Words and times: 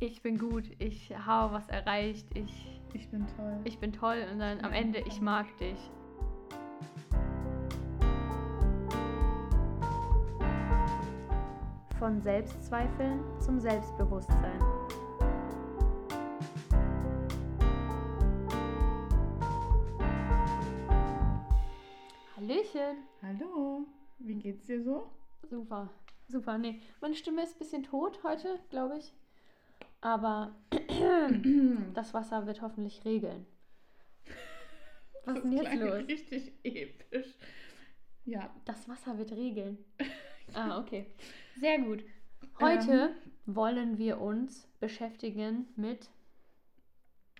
ich 0.00 0.22
bin 0.22 0.38
gut, 0.38 0.64
ich 0.78 1.14
habe 1.14 1.54
was 1.54 1.68
erreicht, 1.68 2.26
ich, 2.34 2.80
Ich 2.94 3.08
bin 3.10 3.26
toll. 3.36 3.60
ich 3.64 3.78
bin 3.78 3.92
toll 3.92 4.26
und 4.32 4.38
dann 4.38 4.64
am 4.64 4.72
Ende, 4.72 5.00
ich 5.00 5.20
mag 5.20 5.46
dich. 5.58 5.78
Von 11.98 12.20
Selbstzweifeln 12.22 13.22
zum 13.40 13.60
Selbstbewusstsein. 13.60 14.58
Hallöchen. 22.36 23.04
Hallo, 23.22 23.84
wie 24.18 24.34
geht's 24.36 24.66
dir 24.66 24.82
so? 24.82 25.10
Super, 25.48 25.90
super. 26.28 26.56
Nee, 26.58 26.80
meine 27.02 27.14
Stimme 27.14 27.42
ist 27.42 27.56
ein 27.56 27.58
bisschen 27.58 27.82
tot 27.82 28.20
heute, 28.24 28.58
glaube 28.70 28.96
ich. 28.98 29.12
Aber 30.00 30.54
das 31.94 32.14
Wasser 32.14 32.46
wird 32.46 32.62
hoffentlich 32.62 33.04
regeln. 33.04 33.46
Was 35.24 35.36
ist 35.36 35.44
denn 35.44 35.52
jetzt 35.52 35.74
los? 35.74 35.94
Richtig 36.08 36.52
episch. 36.64 37.34
Ja, 38.24 38.50
Das 38.64 38.88
Wasser 38.88 39.18
wird 39.18 39.32
regeln. 39.32 39.78
Ah, 40.52 40.80
okay. 40.80 41.06
Sehr 41.60 41.78
gut. 41.78 42.02
Heute 42.60 43.14
wollen 43.46 43.98
wir 43.98 44.20
uns 44.20 44.66
beschäftigen 44.80 45.68
mit. 45.76 46.10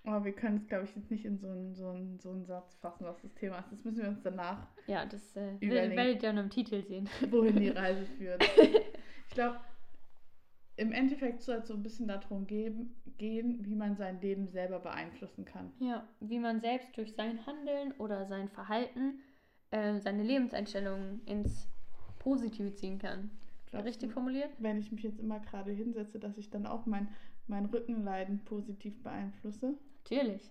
aber 0.05 0.23
wir 0.23 0.31
können 0.31 0.55
es, 0.55 0.67
glaube 0.67 0.85
ich, 0.85 0.95
jetzt 0.95 1.11
nicht 1.11 1.25
in 1.25 1.37
so 1.37 1.49
einen, 1.49 1.75
so, 1.75 1.89
einen, 1.89 2.19
so 2.21 2.31
einen 2.31 2.45
Satz 2.45 2.73
fassen, 2.75 3.03
was 3.03 3.21
das 3.21 3.33
Thema 3.35 3.59
ist. 3.59 3.69
Das 3.73 3.83
müssen 3.83 4.01
wir 4.01 4.07
uns 4.07 4.21
danach, 4.23 4.65
Ja, 4.87 5.05
das 5.05 5.35
äh, 5.35 5.59
werdet 5.59 6.23
ihr 6.23 6.29
dann 6.29 6.37
im 6.37 6.49
Titel 6.49 6.81
sehen. 6.83 7.09
wohin 7.29 7.57
die 7.59 7.67
Reise 7.69 8.05
führt. 8.17 8.41
Ich 9.27 9.33
glaube, 9.35 9.59
im 10.77 10.91
Endeffekt 10.91 11.41
soll 11.41 11.57
es 11.57 11.67
so 11.67 11.73
ein 11.73 11.83
bisschen 11.83 12.07
darum 12.07 12.47
geben, 12.47 12.95
gehen, 13.17 13.63
wie 13.65 13.75
man 13.75 13.95
sein 13.95 14.19
Leben 14.21 14.47
selber 14.47 14.79
beeinflussen 14.79 15.45
kann. 15.45 15.71
Ja, 15.79 16.07
wie 16.19 16.39
man 16.39 16.61
selbst 16.61 16.95
durch 16.97 17.13
sein 17.15 17.45
Handeln 17.45 17.91
oder 17.93 18.25
sein 18.25 18.49
Verhalten 18.49 19.19
äh, 19.71 19.99
seine 19.99 20.23
Lebenseinstellungen 20.23 21.21
ins 21.25 21.67
Positive 22.19 22.73
ziehen 22.73 22.99
kann. 22.99 23.31
Glaubst 23.69 23.87
Richtig 23.87 24.09
du, 24.09 24.13
formuliert? 24.13 24.49
wenn 24.59 24.79
ich 24.79 24.91
mich 24.91 25.03
jetzt 25.03 25.19
immer 25.19 25.39
gerade 25.39 25.71
hinsetze, 25.71 26.19
dass 26.19 26.37
ich 26.37 26.49
dann 26.49 26.65
auch 26.65 26.85
mein, 26.85 27.07
mein 27.47 27.65
Rückenleiden 27.65 28.43
positiv 28.43 29.01
beeinflusse? 29.01 29.75
Natürlich. 30.03 30.41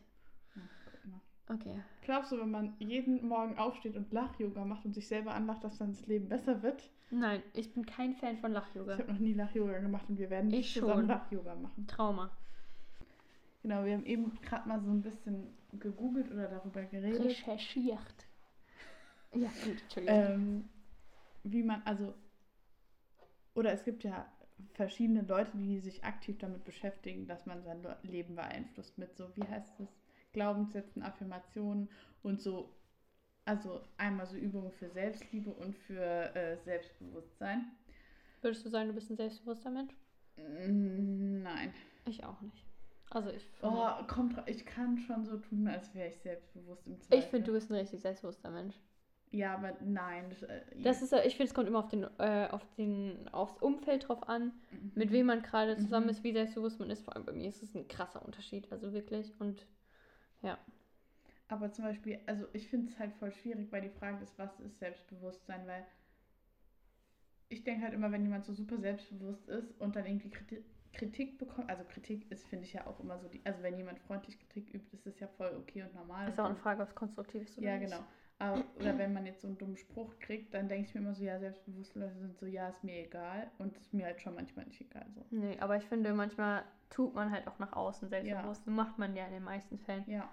Ja. 1.04 1.20
Okay. 1.54 1.82
Glaubst 2.02 2.32
du, 2.32 2.38
wenn 2.38 2.50
man 2.50 2.74
jeden 2.78 3.26
Morgen 3.26 3.58
aufsteht 3.58 3.96
und 3.96 4.12
Lach-Yoga 4.12 4.64
macht 4.64 4.84
und 4.84 4.94
sich 4.94 5.08
selber 5.08 5.34
anlacht, 5.34 5.64
dass 5.64 5.78
dann 5.78 5.92
das 5.92 6.06
Leben 6.06 6.28
besser 6.28 6.62
wird? 6.62 6.90
Nein, 7.10 7.42
ich 7.54 7.72
bin 7.74 7.84
kein 7.84 8.14
Fan 8.14 8.38
von 8.38 8.52
Ich 8.52 8.56
Lach-Yoga. 8.56 8.98
habe 8.98 9.12
noch 9.12 9.18
nie 9.18 9.32
Lach-Yoga 9.34 9.78
gemacht 9.78 10.04
und 10.08 10.18
wir 10.18 10.30
werden 10.30 10.48
nicht 10.48 10.68
Ich 10.68 10.74
zusammen 10.74 11.00
schon. 11.00 11.08
Lach-Yoga 11.08 11.54
machen. 11.56 11.86
Trauma. 11.86 12.30
Genau, 13.62 13.84
wir 13.84 13.94
haben 13.94 14.06
eben 14.06 14.40
gerade 14.42 14.68
mal 14.68 14.80
so 14.80 14.90
ein 14.90 15.02
bisschen 15.02 15.48
gegoogelt 15.72 16.30
oder 16.30 16.48
darüber 16.48 16.82
geredet, 16.84 17.20
Recherchiert. 17.24 18.26
Ja, 19.34 19.48
gut, 19.64 19.80
Entschuldigung. 19.82 20.16
ähm, 20.16 20.68
wie 21.44 21.62
man, 21.62 21.82
also, 21.84 22.14
oder 23.54 23.72
es 23.72 23.84
gibt 23.84 24.02
ja 24.02 24.26
verschiedene 24.74 25.22
Leute, 25.22 25.56
die 25.56 25.78
sich 25.80 26.04
aktiv 26.04 26.38
damit 26.38 26.64
beschäftigen, 26.64 27.26
dass 27.26 27.46
man 27.46 27.62
sein 27.62 27.82
Le- 27.82 27.98
Leben 28.02 28.34
beeinflusst 28.34 28.98
mit 28.98 29.16
so, 29.16 29.30
wie 29.36 29.46
heißt 29.46 29.80
es, 29.80 29.88
Glaubenssätzen, 30.32 31.02
Affirmationen 31.02 31.88
und 32.22 32.40
so, 32.40 32.72
also 33.50 33.80
einmal 33.96 34.26
so 34.26 34.36
Übungen 34.36 34.70
für 34.70 34.88
Selbstliebe 34.90 35.50
und 35.50 35.74
für 35.76 36.00
äh, 36.36 36.56
Selbstbewusstsein. 36.64 37.72
Würdest 38.42 38.64
du 38.64 38.68
sagen, 38.70 38.88
du 38.88 38.94
bist 38.94 39.10
ein 39.10 39.16
selbstbewusster 39.16 39.70
Mensch? 39.70 39.92
Mm, 40.36 41.42
Nein. 41.42 41.74
Ich 42.06 42.22
auch 42.24 42.40
nicht. 42.40 42.64
Also 43.10 43.30
ich 43.30 43.44
Oh, 43.62 43.88
kommt, 44.06 44.40
ich 44.46 44.64
kann 44.64 44.96
schon 44.98 45.26
so 45.26 45.36
tun, 45.36 45.66
als 45.66 45.92
wäre 45.94 46.08
ich 46.08 46.16
selbstbewusst 46.20 46.86
im 46.86 47.00
Zweifel. 47.00 47.18
ich 47.18 47.24
finde, 47.26 47.46
du 47.46 47.52
bist 47.52 47.70
ein 47.70 47.74
richtig 47.76 48.00
selbstbewusster 48.00 48.50
Mensch. 48.50 48.76
Ja, 49.32 49.54
aber 49.54 49.76
nein. 49.80 50.30
Das, 50.30 50.42
äh, 50.44 50.60
Das 50.82 51.02
ist, 51.02 51.10
ja- 51.12 51.24
ich 51.24 51.36
finde, 51.36 51.48
es 51.48 51.54
kommt 51.54 51.66
immer 51.68 51.80
auf 51.80 51.88
den, 51.88 52.04
äh, 52.18 52.48
auf 52.50 52.64
den, 52.76 53.28
aufs 53.32 53.56
Umfeld 53.60 54.08
drauf 54.08 54.28
an, 54.28 54.52
mit 54.94 55.10
wem 55.10 55.26
man 55.26 55.42
gerade 55.42 55.76
zusammen 55.76 56.06
Mhm. 56.06 56.10
ist, 56.10 56.22
wie 56.24 56.32
selbstbewusst 56.32 56.78
man 56.78 56.88
ist. 56.90 57.02
Vor 57.04 57.16
allem 57.16 57.24
bei 57.26 57.32
mir 57.32 57.48
ist 57.48 57.62
es 57.64 57.74
ein 57.74 57.88
krasser 57.88 58.24
Unterschied, 58.24 58.70
also 58.70 58.92
wirklich. 58.92 59.32
Und 59.40 59.66
Aber 61.50 61.72
zum 61.72 61.84
Beispiel, 61.84 62.20
also 62.26 62.46
ich 62.52 62.68
finde 62.68 62.92
es 62.92 62.98
halt 62.98 63.12
voll 63.14 63.32
schwierig, 63.32 63.72
weil 63.72 63.82
die 63.82 63.90
Frage 63.90 64.22
ist, 64.22 64.38
was 64.38 64.58
ist 64.60 64.78
Selbstbewusstsein? 64.78 65.66
Weil 65.66 65.84
ich 67.48 67.64
denke 67.64 67.82
halt 67.82 67.92
immer, 67.92 68.12
wenn 68.12 68.22
jemand 68.22 68.44
so 68.44 68.52
super 68.54 68.78
selbstbewusst 68.78 69.48
ist 69.48 69.78
und 69.80 69.96
dann 69.96 70.06
irgendwie 70.06 70.30
Kritik, 70.92 71.38
bekommt, 71.38 71.68
also 71.68 71.82
Kritik 71.84 72.30
ist, 72.30 72.46
finde 72.46 72.66
ich 72.66 72.72
ja 72.72 72.86
auch 72.86 73.00
immer 73.00 73.18
so, 73.18 73.26
die, 73.26 73.40
also 73.44 73.62
wenn 73.62 73.76
jemand 73.76 73.98
freundlich 73.98 74.38
Kritik 74.38 74.72
übt, 74.72 74.96
ist 74.96 75.06
das 75.06 75.18
ja 75.18 75.26
voll 75.26 75.56
okay 75.58 75.82
und 75.82 75.92
normal. 75.94 76.28
ist 76.28 76.38
auch 76.38 76.44
eine 76.44 76.54
Frage, 76.54 76.82
ob 76.82 76.88
es 76.88 76.94
konstruktiv 76.94 77.42
ist 77.42 77.58
oder 77.58 77.66
Ja, 77.66 77.78
nicht. 77.78 77.90
genau. 77.90 78.04
Aber, 78.38 78.64
oder 78.76 78.96
wenn 78.96 79.12
man 79.12 79.26
jetzt 79.26 79.42
so 79.42 79.48
einen 79.48 79.58
dummen 79.58 79.76
Spruch 79.76 80.18
kriegt, 80.20 80.54
dann 80.54 80.68
denke 80.68 80.88
ich 80.88 80.94
mir 80.94 81.00
immer 81.00 81.14
so, 81.14 81.24
ja, 81.24 81.38
selbstbewusste 81.38 81.98
Leute 81.98 82.16
sind 82.20 82.38
so, 82.38 82.46
ja, 82.46 82.68
ist 82.68 82.82
mir 82.84 83.04
egal. 83.04 83.50
Und 83.58 83.76
ist 83.76 83.92
mir 83.92 84.06
halt 84.06 84.20
schon 84.20 84.34
manchmal 84.34 84.64
nicht 84.64 84.80
egal. 84.80 85.04
So. 85.14 85.26
Nee, 85.30 85.58
aber 85.58 85.76
ich 85.76 85.84
finde, 85.84 86.14
manchmal 86.14 86.64
tut 86.88 87.14
man 87.14 87.30
halt 87.30 87.46
auch 87.48 87.58
nach 87.58 87.72
außen 87.74 88.08
selbstbewusst. 88.08 88.66
Und 88.66 88.74
macht 88.76 88.98
man 88.98 89.14
ja 89.14 89.26
in 89.26 89.32
den 89.32 89.42
meisten 89.44 89.78
Fällen. 89.78 90.04
Ja. 90.08 90.30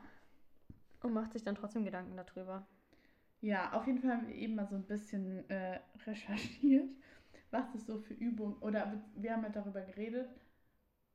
Und 1.02 1.14
macht 1.14 1.34
sich 1.34 1.44
dann 1.44 1.56
trotzdem 1.56 1.86
Gedanken 1.86 2.16
darüber. 2.18 2.66
Ja, 3.42 3.72
auf 3.74 3.86
jeden 3.88 4.00
Fall 4.00 4.12
haben 4.12 4.28
wir 4.28 4.36
eben 4.36 4.56
mal 4.56 4.68
so 4.68 4.76
ein 4.76 4.84
bisschen 4.84 5.48
äh, 5.50 5.80
recherchiert, 6.06 6.90
was 7.52 7.74
es 7.76 7.86
so 7.86 8.00
für 8.00 8.14
Übungen, 8.14 8.58
oder 8.62 9.02
wir 9.16 9.34
haben 9.34 9.44
ja 9.44 9.50
darüber 9.50 9.82
geredet, 9.82 10.30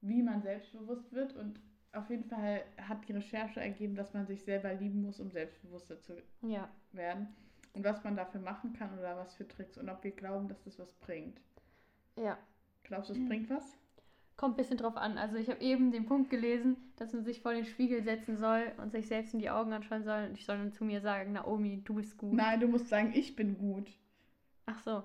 wie 0.03 0.23
man 0.23 0.43
selbstbewusst 0.43 1.13
wird 1.13 1.35
und 1.37 1.61
auf 1.93 2.11
jeden 2.11 2.25
Fall 2.25 2.63
hat 2.79 3.09
die 3.09 3.13
Recherche 3.15 3.61
ergeben, 3.61 3.97
dass 3.97 4.15
man 4.15 4.27
sich 4.27 4.45
selber 4.45 4.75
lieben 4.75 5.03
muss, 5.03 5.21
um 5.21 5.31
selbstbewusster 5.31 6.01
zu 6.01 6.23
Ja. 6.43 6.69
werden 6.93 7.29
und 7.75 7.85
was 7.85 8.05
man 8.05 8.17
dafür 8.17 8.41
machen 8.41 8.73
kann 8.75 8.99
oder 8.99 9.17
was 9.17 9.35
für 9.35 9.49
Tricks 9.49 9.79
und 9.79 9.89
ob 9.91 10.05
wir 10.05 10.13
glauben, 10.13 10.49
dass 10.49 10.65
das 10.65 10.79
was 10.79 10.95
bringt. 10.95 11.41
Ja. 12.17 12.39
Glaubst 12.85 13.09
du, 13.11 13.15
es 13.15 13.19
Mhm. 13.19 13.27
bringt 13.27 13.51
was? 13.51 13.77
Kommt 14.43 14.55
ein 14.55 14.57
bisschen 14.57 14.77
drauf 14.77 14.97
an. 14.97 15.19
Also 15.19 15.37
ich 15.37 15.49
habe 15.49 15.61
eben 15.61 15.93
den 15.93 16.05
Punkt 16.05 16.29
gelesen, 16.29 16.77
dass 16.97 17.13
man 17.13 17.23
sich 17.23 17.41
vor 17.41 17.53
den 17.53 17.65
Spiegel 17.65 18.03
setzen 18.03 18.39
soll 18.39 18.73
und 18.79 18.91
sich 18.91 19.07
selbst 19.07 19.35
in 19.35 19.39
die 19.39 19.51
Augen 19.51 19.73
anschauen 19.73 20.03
soll. 20.03 20.25
Und 20.29 20.37
ich 20.37 20.45
soll 20.45 20.59
dann 20.59 20.73
zu 20.73 20.85
mir 20.85 21.01
sagen, 21.01 21.35
Naomi, 21.35 21.81
du 21.85 21.95
bist 21.95 22.19
gut. 22.19 22.33
Nein, 22.35 22.59
du 22.59 22.67
musst 22.67 22.89
sagen, 22.89 23.13
ich 23.15 23.37
bin 23.37 23.57
gut. 23.57 23.89
Ach 24.67 24.81
so, 24.81 25.05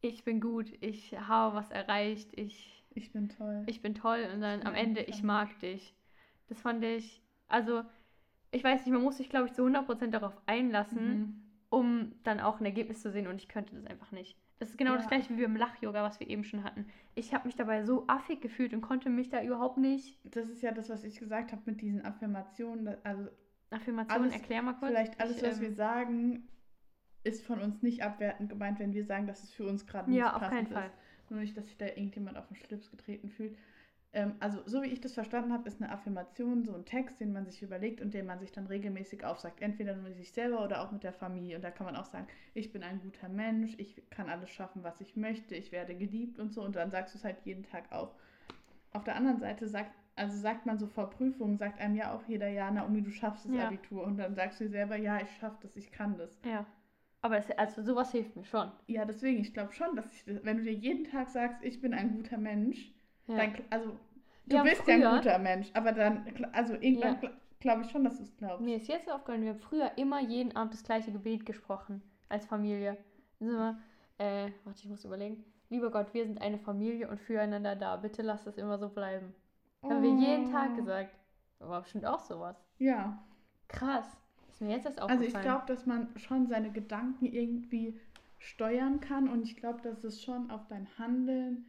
ich 0.00 0.24
bin 0.24 0.40
gut, 0.40 0.66
ich 0.80 1.16
habe 1.16 1.54
was 1.54 1.70
erreicht, 1.70 2.36
ich, 2.36 2.84
Ich 2.94 3.12
bin 3.12 3.28
toll. 3.28 3.62
ich 3.66 3.82
bin 3.82 3.94
toll 3.94 4.26
und 4.34 4.40
dann 4.40 4.62
am 4.66 4.74
Ende, 4.74 5.02
ich 5.02 5.22
mag 5.22 5.56
dich. 5.60 5.94
Das 6.48 6.60
fand 6.60 6.82
ich, 6.82 7.22
also 7.46 7.84
ich 8.50 8.64
weiß 8.64 8.84
nicht, 8.84 8.92
man 8.92 9.02
muss 9.04 9.18
sich, 9.18 9.30
glaube 9.30 9.46
ich, 9.46 9.52
zu 9.52 9.62
100% 9.62 10.10
darauf 10.10 10.36
einlassen, 10.46 11.08
Mhm. 11.20 11.42
um 11.70 12.12
dann 12.24 12.40
auch 12.40 12.58
ein 12.58 12.64
Ergebnis 12.66 13.00
zu 13.00 13.12
sehen 13.12 13.28
und 13.28 13.36
ich 13.36 13.46
könnte 13.48 13.76
das 13.76 13.86
einfach 13.86 14.10
nicht. 14.10 14.36
Das 14.62 14.70
ist 14.70 14.78
genau 14.78 14.94
das 14.94 15.02
Ja. 15.06 15.08
gleiche 15.08 15.36
wie 15.36 15.42
beim 15.42 15.56
Lach-Yoga, 15.56 16.04
was 16.04 16.20
wir 16.20 16.28
eben 16.30 16.44
schon 16.44 16.62
hatten. 16.62 16.86
Ich 17.16 17.34
habe 17.34 17.48
mich 17.48 17.56
dabei 17.56 17.82
so 17.82 18.04
affig 18.06 18.40
gefühlt 18.40 18.72
und 18.72 18.80
konnte 18.80 19.10
mich 19.10 19.28
da 19.28 19.42
überhaupt 19.42 19.76
nicht. 19.76 20.20
Das 20.22 20.48
ist 20.48 20.62
ja 20.62 20.70
das, 20.70 20.88
was 20.88 21.02
ich 21.02 21.18
gesagt 21.18 21.50
habe 21.50 21.62
mit 21.64 21.80
diesen 21.80 22.04
Affirmationen. 22.04 22.96
Also 23.02 23.28
Affirmationen, 23.70 24.22
Alles- 24.30 24.34
erklär 24.40 24.62
mal 24.62 24.74
kurz. 24.74 24.92
Vielleicht 24.92 25.20
alles, 25.20 25.38
ich, 25.38 25.42
was 25.42 25.56
ähm, 25.56 25.62
wir 25.62 25.72
sagen, 25.72 26.48
ist 27.24 27.44
von 27.44 27.58
uns 27.60 27.82
nicht 27.82 28.04
abwertend 28.04 28.50
gemeint, 28.50 28.78
wenn 28.78 28.92
wir 28.92 29.04
sagen, 29.04 29.26
dass 29.26 29.42
es 29.42 29.52
für 29.52 29.64
uns 29.66 29.84
gerade 29.84 30.08
nicht 30.08 30.20
Ja, 30.20 30.32
auf 30.32 30.38
passend 30.38 30.54
keinen 30.54 30.66
Fall. 30.68 30.86
ist. 30.86 31.30
Nur 31.30 31.40
nicht, 31.40 31.56
dass 31.56 31.66
sich 31.66 31.76
da 31.76 31.86
irgendjemand 31.86 32.36
auf 32.36 32.46
den 32.46 32.54
Schlips 32.54 32.88
getreten 32.88 33.30
fühlt. 33.30 33.58
Ähm, 34.14 34.34
also, 34.40 34.60
so 34.66 34.82
wie 34.82 34.88
ich 34.88 35.00
das 35.00 35.14
verstanden 35.14 35.52
habe, 35.52 35.66
ist 35.68 35.80
eine 35.80 35.90
Affirmation 35.90 36.64
so 36.64 36.74
ein 36.74 36.84
Text, 36.84 37.18
den 37.20 37.32
man 37.32 37.46
sich 37.46 37.62
überlegt 37.62 38.00
und 38.00 38.12
den 38.12 38.26
man 38.26 38.38
sich 38.40 38.52
dann 38.52 38.66
regelmäßig 38.66 39.24
aufsagt. 39.24 39.62
Entweder 39.62 39.94
nur 39.94 40.04
mit 40.04 40.16
sich 40.16 40.32
selber 40.32 40.62
oder 40.64 40.82
auch 40.82 40.92
mit 40.92 41.02
der 41.02 41.14
Familie. 41.14 41.56
Und 41.56 41.62
da 41.62 41.70
kann 41.70 41.86
man 41.86 41.96
auch 41.96 42.04
sagen, 42.04 42.26
ich 42.52 42.72
bin 42.72 42.82
ein 42.82 43.00
guter 43.00 43.28
Mensch, 43.28 43.74
ich 43.78 44.02
kann 44.10 44.28
alles 44.28 44.50
schaffen, 44.50 44.82
was 44.82 45.00
ich 45.00 45.16
möchte, 45.16 45.54
ich 45.54 45.72
werde 45.72 45.94
geliebt 45.94 46.38
und 46.38 46.52
so. 46.52 46.62
Und 46.62 46.76
dann 46.76 46.90
sagst 46.90 47.14
du 47.14 47.18
es 47.18 47.24
halt 47.24 47.38
jeden 47.44 47.62
Tag 47.64 47.90
auf. 47.90 48.10
Auf 48.92 49.04
der 49.04 49.16
anderen 49.16 49.38
Seite 49.38 49.66
sagt, 49.66 49.92
also 50.14 50.36
sagt 50.38 50.66
man 50.66 50.78
so 50.78 50.86
vor 50.86 51.08
Prüfungen, 51.08 51.56
sagt 51.56 51.80
einem 51.80 51.96
ja 51.96 52.12
auch 52.12 52.22
jeder, 52.28 52.48
ja, 52.48 52.70
Naomi, 52.70 53.02
du 53.02 53.10
schaffst 53.10 53.46
das 53.46 53.54
Ja. 53.54 53.68
Abitur. 53.68 54.04
Und 54.04 54.18
dann 54.18 54.34
sagst 54.34 54.60
du 54.60 54.64
dir 54.64 54.70
selber, 54.70 54.96
ja, 54.96 55.22
ich 55.22 55.30
schaff 55.38 55.58
das, 55.60 55.74
ich 55.76 55.90
kann 55.90 56.18
das. 56.18 56.38
Ja. 56.44 56.66
Aber 57.22 57.36
das, 57.36 57.50
also 57.52 57.82
sowas 57.82 58.12
hilft 58.12 58.36
mir 58.36 58.44
schon. 58.44 58.70
Ja, 58.88 59.06
deswegen, 59.06 59.40
ich 59.40 59.54
glaube 59.54 59.72
schon, 59.72 59.96
dass 59.96 60.12
ich, 60.12 60.26
wenn 60.26 60.58
du 60.58 60.64
dir 60.64 60.74
jeden 60.74 61.04
Tag 61.04 61.30
sagst, 61.30 61.62
ich 61.62 61.80
bin 61.80 61.94
ein 61.94 62.16
guter 62.16 62.36
Mensch, 62.36 62.92
Ja. 63.32 63.46
dann, 63.46 63.54
also, 63.70 63.90
du 64.46 64.56
Ja, 64.56 64.62
bist 64.62 64.86
ja 64.86 64.94
früher- 64.96 65.10
ein 65.10 65.16
guter 65.18 65.38
Mensch, 65.38 65.70
aber 65.74 65.92
dann, 65.92 66.24
also 66.52 66.74
irgendwann 66.74 67.18
Ja. 67.22 67.30
glaube 67.60 67.82
ich 67.82 67.90
schon, 67.90 68.04
dass 68.04 68.16
du 68.18 68.22
es 68.24 68.36
glaubst. 68.36 68.60
Mir 68.60 68.76
ist 68.76 68.88
jetzt 68.88 69.10
aufgefallen, 69.10 69.42
wir 69.42 69.50
haben 69.50 69.58
früher 69.60 69.90
immer 69.96 70.20
jeden 70.20 70.54
Abend 70.56 70.72
das 70.74 70.82
gleiche 70.84 71.12
Gebet 71.12 71.46
gesprochen 71.46 72.02
als 72.28 72.46
Familie. 72.46 72.96
Sind 73.38 73.50
wir, 73.52 73.78
äh, 74.18 74.50
warte, 74.64 74.80
ich 74.82 74.88
muss 74.88 75.04
überlegen. 75.04 75.44
Lieber 75.68 75.90
Gott, 75.90 76.12
wir 76.12 76.24
sind 76.26 76.40
eine 76.40 76.58
Familie 76.58 77.08
und 77.08 77.18
füreinander 77.20 77.74
da. 77.76 77.96
Bitte 77.96 78.22
lass 78.22 78.44
das 78.44 78.58
immer 78.58 78.78
so 78.78 78.88
bleiben. 78.90 79.34
Haben 79.82 80.02
wir 80.02 80.10
jeden 80.14 80.50
Tag 80.52 80.70
Oh. 80.72 80.76
gesagt. 80.76 81.16
War 81.58 81.80
bestimmt 81.82 82.04
auch 82.06 82.20
sowas. 82.20 82.56
Ja, 82.78 83.22
Krass. 83.68 84.06
Ist 84.50 84.60
mir 84.60 84.72
jetzt 84.76 84.84
erst 84.84 85.00
also 85.00 85.14
aufgefallen. 85.14 85.34
ich 85.44 85.48
glaube, 85.50 85.64
dass 85.66 85.86
man 85.86 86.08
schon 86.18 86.46
seine 86.46 86.70
Gedanken 86.70 87.24
irgendwie 87.24 87.98
steuern 88.38 89.00
kann 89.00 89.28
und 89.28 89.42
ich 89.44 89.56
glaube, 89.56 89.80
dass 89.80 90.04
es 90.04 90.22
schon 90.22 90.50
auf 90.50 90.66
dein 90.68 90.86
Handeln 90.98 91.64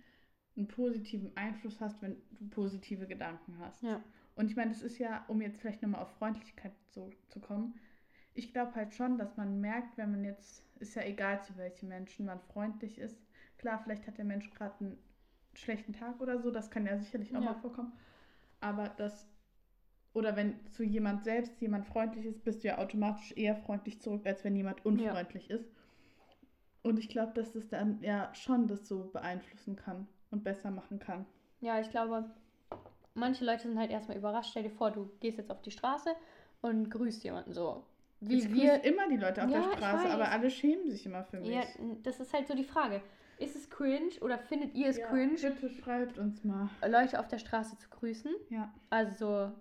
einen 0.56 0.68
positiven 0.68 1.36
Einfluss 1.36 1.80
hast, 1.82 2.02
wenn 2.02 2.16
du 2.40 2.48
positive 2.50 3.08
Gedanken 3.08 3.58
hast. 3.60 3.82
Ja. 3.82 4.02
Und 4.36 4.50
ich 4.50 4.56
meine, 4.56 4.72
das 4.72 4.82
ist 4.82 4.98
ja, 4.98 5.26
um 5.28 5.42
jetzt 5.42 5.60
vielleicht 5.60 5.82
nochmal 5.82 6.02
auf 6.02 6.12
Freundlichkeit 6.18 6.74
so 6.90 7.12
zu 7.30 7.40
kommen, 7.40 7.76
ich 8.36 8.52
glaube 8.52 8.74
halt 8.76 8.94
schon, 8.94 9.18
dass 9.18 9.38
man 9.38 9.62
merkt, 9.62 9.98
wenn 9.98 10.12
man 10.12 10.24
jetzt, 10.24 10.64
ist 10.80 10.96
ja 10.96 11.04
egal 11.04 11.44
zu 11.44 11.56
welchen 11.58 11.88
Menschen 11.88 12.26
man 12.26 12.40
freundlich 12.40 12.98
ist. 12.98 13.22
Klar, 13.58 13.80
vielleicht 13.84 14.08
hat 14.08 14.18
der 14.18 14.26
Mensch 14.26 14.50
gerade 14.52 14.74
einen 14.80 14.98
schlechten 15.54 15.94
Tag 15.94 16.20
oder 16.20 16.40
so, 16.40 16.50
das 16.50 16.72
kann 16.72 16.86
ja 16.88 16.98
sicherlich 16.98 17.30
auch 17.36 17.42
Ja. 17.42 17.52
mal 17.54 17.54
vorkommen. 17.54 17.94
Aber 18.60 18.90
das, 18.90 19.28
oder 20.14 20.36
wenn 20.36 20.66
zu 20.72 20.84
jemand 20.84 21.24
selbst 21.24 21.60
jemand 21.62 21.86
freundlich 21.86 22.26
ist, 22.26 22.44
bist 22.44 22.64
du 22.64 22.70
ja 22.70 22.80
automatisch 22.80 23.34
eher 23.38 23.56
freundlich 23.56 24.02
zurück, 24.02 24.26
als 24.26 24.44
wenn 24.44 24.56
jemand 24.56 24.84
unfreundlich 24.84 25.50
ist. 25.52 25.70
Und 26.82 26.98
ich 26.98 27.10
glaube, 27.10 27.34
dass 27.34 27.54
das 27.54 27.68
dann 27.70 28.02
ja 28.02 28.34
schon 28.34 28.68
das 28.68 28.88
so 28.88 29.12
beeinflussen 29.12 29.76
kann 29.76 30.08
und 30.34 30.44
besser 30.44 30.72
machen 30.72 31.00
kann. 31.00 31.26
Ja, 31.62 31.80
ich 31.80 31.90
glaube, 31.90 32.26
manche 33.14 33.46
Leute 33.46 33.64
sind 33.64 33.80
halt 33.80 33.92
erstmal 33.92 34.18
überrascht. 34.18 34.50
Stell 34.52 34.64
dir 34.64 34.70
vor, 34.72 34.92
du 34.92 35.10
gehst 35.22 35.38
jetzt 35.38 35.52
auf 35.52 35.62
die 35.62 35.72
Straße 35.72 36.10
und 36.62 36.90
grüßt 36.90 37.24
jemanden 37.24 37.54
so. 37.54 37.84
Wie 38.20 38.40
ich 38.40 38.54
wir. 38.54 38.74
grüße 38.80 38.88
immer 38.88 39.08
die 39.08 39.18
Leute 39.18 39.44
auf 39.44 39.50
Ja, 39.50 39.62
der 39.62 39.78
Straße, 39.78 40.10
aber 40.10 40.30
alle 40.32 40.50
schämen 40.50 40.90
sich 40.90 41.06
immer 41.06 41.24
für 41.24 41.40
mich. 41.40 41.50
Ja, 41.50 41.64
das 42.04 42.20
ist 42.20 42.34
halt 42.34 42.48
so 42.48 42.56
die 42.56 42.64
Frage. 42.64 43.02
Ist 43.38 43.56
es 43.56 43.70
cringe 43.70 44.12
oder 44.22 44.38
findet 44.38 44.74
ihr 44.76 44.88
es 44.88 44.98
Ja, 44.98 45.08
cringe, 45.08 45.36
Bitte 45.36 45.70
schreibt 45.70 46.18
uns 46.18 46.44
mal. 46.44 46.70
Leute 46.88 47.20
auf 47.20 47.28
der 47.28 47.40
Straße 47.40 47.78
zu 47.78 47.90
grüßen? 47.90 48.34
Ja. 48.50 48.74
Also 48.90 49.16
so 49.26 49.52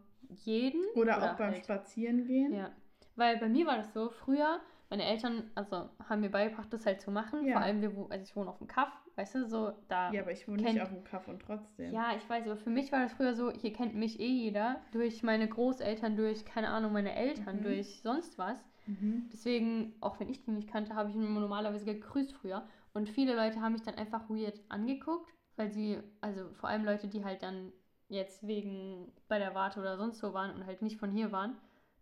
jeden. 0.45 0.85
Oder, 0.95 1.19
auch 1.33 1.37
beim 1.37 1.53
halt- 1.53 1.65
Spazierengehen. 1.65 2.55
Ja. 2.55 2.71
Weil 3.17 3.39
bei 3.39 3.49
mir 3.49 3.67
war 3.67 3.77
das 3.77 3.93
so, 3.93 4.09
früher, 4.11 4.61
meine 4.93 5.05
Eltern, 5.05 5.51
also 5.55 5.89
haben 6.07 6.21
mir 6.21 6.31
beigebracht, 6.31 6.71
das 6.71 6.85
halt 6.85 7.01
zu 7.01 7.11
machen. 7.11 7.47
Ja. 7.47 7.55
Vor 7.55 7.63
allem, 7.63 7.81
wir, 7.81 7.91
also 8.11 8.23
ich 8.23 8.37
wohne 8.37 8.51
auf 8.51 8.59
dem 8.59 8.67
Kaff, 8.67 8.93
weißt 9.17 9.37
du, 9.37 9.47
so 9.49 9.73
da. 9.89 10.13
Ja, 10.13 10.21
aber 10.21 10.33
ich 10.33 10.47
wohne 10.47 10.59
Kennt- 10.63 10.75
nicht 10.75 10.83
auf 10.83 10.91
dem 10.91 11.03
Kaff 11.03 11.27
und 11.29 11.41
trotzdem. 11.41 11.91
Ja, 11.93 12.11
ich 12.15 12.29
weiß, 12.29 12.45
aber 12.45 12.57
für 12.59 12.69
mich 12.69 12.93
war 12.93 13.01
das 13.01 13.15
früher 13.15 13.35
so, 13.35 13.51
hier 13.51 13.73
kennt 13.73 13.95
mich 13.95 14.21
eh 14.21 14.27
jeder, 14.29 14.81
durch 14.93 15.23
meine 15.23 15.49
Großeltern, 15.49 16.15
durch, 16.17 16.45
keine 16.45 16.69
Ahnung, 16.69 16.93
meine 16.93 17.15
Eltern, 17.15 17.61
Mhm. 17.61 17.63
durch 17.63 18.03
sonst 18.03 18.37
was. 18.37 18.59
Mhm. 18.87 19.31
Deswegen, 19.33 19.95
auch 20.03 20.21
wenn 20.21 20.29
ich 20.29 20.45
die 20.45 20.51
nicht 20.51 20.69
kannte, 20.71 20.95
habe 20.95 21.09
ich 21.09 21.17
ihn 21.17 21.33
normalerweise 21.33 21.87
gegrüßt 21.87 22.35
früher. 22.35 22.67
Und 22.93 23.09
viele 23.09 23.35
Leute 23.35 23.63
haben 23.63 23.73
mich 23.73 23.83
dann 23.83 23.95
einfach 23.95 24.29
weird 24.29 24.61
angeguckt, 24.69 25.33
weil 25.57 25.71
sie, 25.71 26.01
also 26.21 26.53
vor 26.53 26.69
allem 26.69 26.85
Leute, 26.85 27.09
die 27.09 27.25
halt 27.25 27.43
dann 27.43 27.73
jetzt 28.09 28.47
wegen 28.47 29.11
bei 29.29 29.39
der 29.39 29.55
Warte 29.55 29.81
oder 29.81 29.97
sonst 29.97 30.23
wo 30.23 30.35
waren 30.35 30.55
und 30.55 30.67
halt 30.67 30.83
nicht 30.83 30.99
von 30.99 31.11
hier 31.11 31.33
waren, 31.33 31.57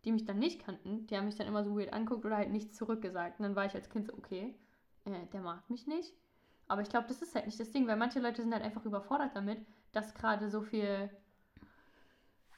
die 0.04 0.12
mich 0.12 0.24
dann 0.24 0.38
nicht 0.38 0.60
kannten, 0.64 1.06
die 1.06 1.16
haben 1.16 1.26
mich 1.26 1.36
dann 1.36 1.46
immer 1.46 1.64
so 1.64 1.76
weird 1.78 1.92
angeguckt 1.92 2.24
oder 2.24 2.36
halt 2.36 2.50
nichts 2.50 2.76
zurückgesagt. 2.76 3.38
Und 3.38 3.44
dann 3.44 3.56
war 3.56 3.66
ich 3.66 3.74
als 3.74 3.90
Kind 3.90 4.06
so, 4.06 4.14
okay, 4.14 4.54
äh, 5.04 5.26
der 5.32 5.40
mag 5.42 5.68
mich 5.70 5.86
nicht. 5.86 6.14
Aber 6.68 6.82
ich 6.82 6.88
glaube, 6.88 7.08
das 7.08 7.22
ist 7.22 7.34
halt 7.34 7.46
nicht 7.46 7.60
das 7.60 7.70
Ding, 7.72 7.86
weil 7.86 7.96
manche 7.96 8.20
Leute 8.20 8.42
sind 8.42 8.52
halt 8.52 8.62
einfach 8.64 8.84
überfordert 8.84 9.34
damit, 9.36 9.60
dass 9.92 10.14
gerade 10.14 10.48
so 10.50 10.62
viel 10.62 11.10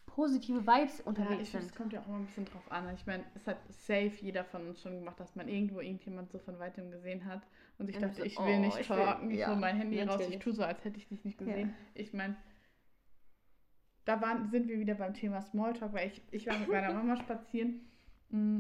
positive 0.06 0.64
Vibes 0.66 1.00
Ja, 1.14 1.38
unterwegs 1.40 1.42
ich 1.42 1.50
finde, 1.50 1.66
es 1.66 1.72
sind. 1.72 1.74
kommt 1.74 1.92
ja 1.92 2.00
auch 2.00 2.06
immer 2.06 2.16
ein 2.16 2.26
bisschen 2.26 2.46
drauf 2.46 2.70
an. 2.72 2.88
Ich 2.94 3.06
meine, 3.06 3.24
es 3.34 3.46
hat 3.46 3.58
safe 3.70 4.12
jeder 4.20 4.44
von 4.44 4.66
uns 4.66 4.80
schon 4.80 4.94
gemacht, 4.98 5.20
dass 5.20 5.34
man 5.36 5.46
irgendwo 5.48 5.80
irgendjemand 5.80 6.30
so 6.32 6.38
von 6.38 6.58
weitem 6.58 6.90
gesehen 6.90 7.26
hat 7.26 7.46
und 7.78 7.90
ich 7.90 7.98
Und 7.98 7.98
dachte, 7.98 8.16
so, 8.16 8.24
ich 8.24 8.44
will 8.44 8.58
oh, 8.58 8.58
nicht 8.58 8.82
talken, 8.82 9.30
ich 9.30 9.38
ja, 9.38 9.46
hole 9.46 9.56
mein 9.58 9.76
Handy 9.76 10.00
raus, 10.00 10.28
ich 10.28 10.38
natürlich. 10.38 10.38
tue 10.38 10.52
so, 10.54 10.62
als 10.62 10.84
hätte 10.84 10.96
ich 10.98 11.08
dich 11.08 11.24
nicht 11.24 11.38
Ja. 11.44 11.54
gesehen. 11.54 11.74
Ich 11.94 12.12
meine, 12.14 12.36
da 14.04 14.20
waren, 14.20 14.49
sind 14.50 14.69
wir 14.69 14.78
wieder 14.78 14.94
beim 14.94 15.14
Thema 15.14 15.40
Smalltalk, 15.43 15.93
weil 15.93 16.08
ich, 16.08 16.22
ich 16.31 16.46
war 16.46 16.58
mit 16.58 16.69
meiner 16.69 16.93
Mama 16.94 17.16
spazieren. 17.16 17.81
mm, 18.31 18.58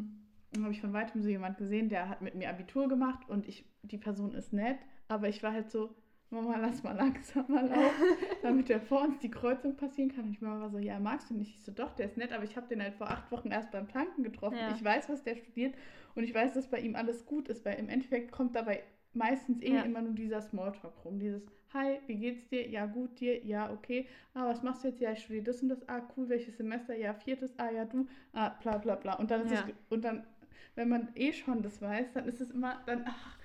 Dann 0.52 0.62
habe 0.62 0.72
ich 0.72 0.80
von 0.80 0.92
weitem 0.92 1.22
so 1.22 1.28
jemand 1.28 1.58
gesehen, 1.58 1.88
der 1.88 2.08
hat 2.08 2.22
mit 2.22 2.34
mir 2.34 2.48
Abitur 2.50 2.88
gemacht 2.88 3.28
und 3.28 3.46
ich, 3.48 3.64
die 3.82 3.98
Person 3.98 4.34
ist 4.34 4.52
nett, 4.52 4.78
aber 5.08 5.28
ich 5.28 5.42
war 5.42 5.52
halt 5.52 5.70
so, 5.70 5.94
Mama, 6.30 6.56
lass 6.56 6.82
mal 6.82 6.96
langsamer 6.96 7.62
laufen, 7.62 8.04
damit 8.42 8.70
der 8.70 8.80
vor 8.80 9.02
uns 9.02 9.18
die 9.18 9.30
Kreuzung 9.30 9.76
passieren 9.76 10.10
kann. 10.14 10.24
Und 10.24 10.30
ich 10.32 10.40
Mama 10.40 10.60
war 10.62 10.70
so, 10.70 10.78
ja, 10.78 10.98
magst 10.98 11.28
du 11.28 11.34
nicht? 11.34 11.56
Ich 11.58 11.62
so, 11.62 11.72
doch, 11.72 11.92
der 11.94 12.06
ist 12.06 12.16
nett, 12.16 12.32
aber 12.32 12.44
ich 12.44 12.56
habe 12.56 12.66
den 12.68 12.80
halt 12.82 12.94
vor 12.94 13.10
acht 13.10 13.30
Wochen 13.30 13.50
erst 13.50 13.70
beim 13.70 13.86
Tanken 13.88 14.22
getroffen. 14.22 14.56
Ja. 14.56 14.72
Ich 14.74 14.82
weiß, 14.82 15.10
was 15.10 15.22
der 15.24 15.36
studiert 15.36 15.74
und 16.14 16.24
ich 16.24 16.34
weiß, 16.34 16.54
dass 16.54 16.68
bei 16.70 16.80
ihm 16.80 16.96
alles 16.96 17.26
gut 17.26 17.48
ist, 17.48 17.64
weil 17.66 17.78
im 17.78 17.90
Endeffekt 17.90 18.32
kommt 18.32 18.56
dabei 18.56 18.82
meistens 19.12 19.60
eh 19.60 19.74
Ja. 19.74 19.82
immer 19.82 20.00
nur 20.00 20.14
dieser 20.14 20.40
Smalltalk 20.40 21.04
rum. 21.04 21.18
Dieses, 21.18 21.44
hi, 21.74 22.00
wie 22.06 22.16
geht's 22.16 22.48
dir? 22.48 22.68
Ja, 22.68 22.86
gut 22.86 23.20
dir? 23.20 23.44
Ja, 23.44 23.70
okay. 23.72 24.06
Ah, 24.34 24.46
was 24.46 24.62
machst 24.62 24.84
du 24.84 24.88
jetzt? 24.88 25.00
Ja, 25.00 25.12
ich 25.12 25.20
studiere 25.22 25.44
das 25.44 25.62
und 25.62 25.68
das. 25.68 25.88
Ah, 25.88 26.02
cool, 26.16 26.28
welches 26.28 26.56
Semester? 26.56 26.94
Ja, 26.94 27.14
viertes. 27.14 27.58
Ah, 27.58 27.70
ja, 27.70 27.84
du. 27.84 28.06
Ah, 28.32 28.50
bla, 28.50 28.78
bla, 28.78 28.94
bla. 28.96 29.14
Und 29.14 29.30
dann 29.30 29.42
ist 29.42 29.52
Ja. 29.52 29.66
es, 29.68 29.74
und 29.88 30.04
dann, 30.04 30.26
wenn 30.74 30.88
man 30.88 31.08
eh 31.14 31.32
schon 31.32 31.62
das 31.62 31.80
weiß, 31.80 32.12
dann 32.12 32.26
ist 32.28 32.40
es 32.40 32.50
immer, 32.50 32.82
dann, 32.86 33.04
ach, 33.06 33.36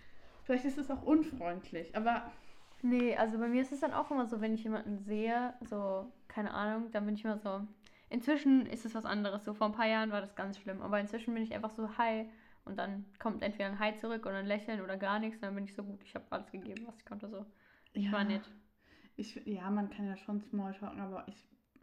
vielleicht 0.43 0.65
ist 0.65 0.77
es 0.77 0.89
auch 0.91 1.03
unfreundlich, 1.03 1.95
aber 1.95 2.31
Nee, 2.81 3.15
also 3.17 3.39
bei 3.39 3.47
mir 3.47 3.61
ist 3.61 3.71
es 3.71 3.79
dann 3.81 3.93
auch 3.93 4.11
immer 4.11 4.27
so, 4.27 4.39
wenn 4.39 4.53
ich 4.53 4.63
jemanden 4.63 4.99
sehe, 4.99 5.53
so, 5.61 6.11
keine 6.27 6.53
Ahnung, 6.53 6.91
dann 6.91 7.05
bin 7.05 7.15
ich 7.15 7.23
immer 7.25 7.37
so. 7.37 7.61
Inzwischen 8.09 8.65
ist 8.67 8.85
es 8.85 8.95
was 8.95 9.05
anderes. 9.05 9.43
So 9.43 9.53
vor 9.53 9.67
ein 9.67 9.73
paar 9.73 9.87
Jahren 9.87 10.11
war 10.11 10.21
das 10.21 10.35
ganz 10.35 10.57
schlimm. 10.59 10.81
Aber 10.81 10.99
inzwischen 10.99 11.33
bin 11.33 11.43
ich 11.43 11.53
einfach 11.53 11.71
so 11.71 11.97
Hi. 11.97 12.29
Und 12.65 12.77
dann 12.77 13.05
kommt 13.19 13.41
entweder 13.43 13.67
ein 13.69 13.79
Hi 13.79 13.95
zurück 13.95 14.25
oder 14.25 14.37
ein 14.37 14.45
Lächeln 14.45 14.81
oder 14.81 14.97
gar 14.97 15.19
nichts. 15.19 15.37
Und 15.37 15.43
dann 15.43 15.55
bin 15.55 15.65
ich 15.65 15.73
so 15.73 15.83
gut, 15.83 16.03
ich 16.03 16.15
habe 16.15 16.25
alles 16.29 16.51
gegeben, 16.51 16.85
was 16.87 16.97
ich 16.99 17.05
konnte. 17.05 17.27
So. 17.29 17.45
Ich 17.97 18.11
war 18.11 18.23
nett. 18.23 18.43
Ich, 19.15 19.35
ja, 19.45 19.69
man 19.69 19.89
kann 19.89 20.07
ja 20.07 20.15
schon 20.15 20.41
Smalltalken, 20.41 20.99
aber 20.99 21.27
ich. 21.27 21.35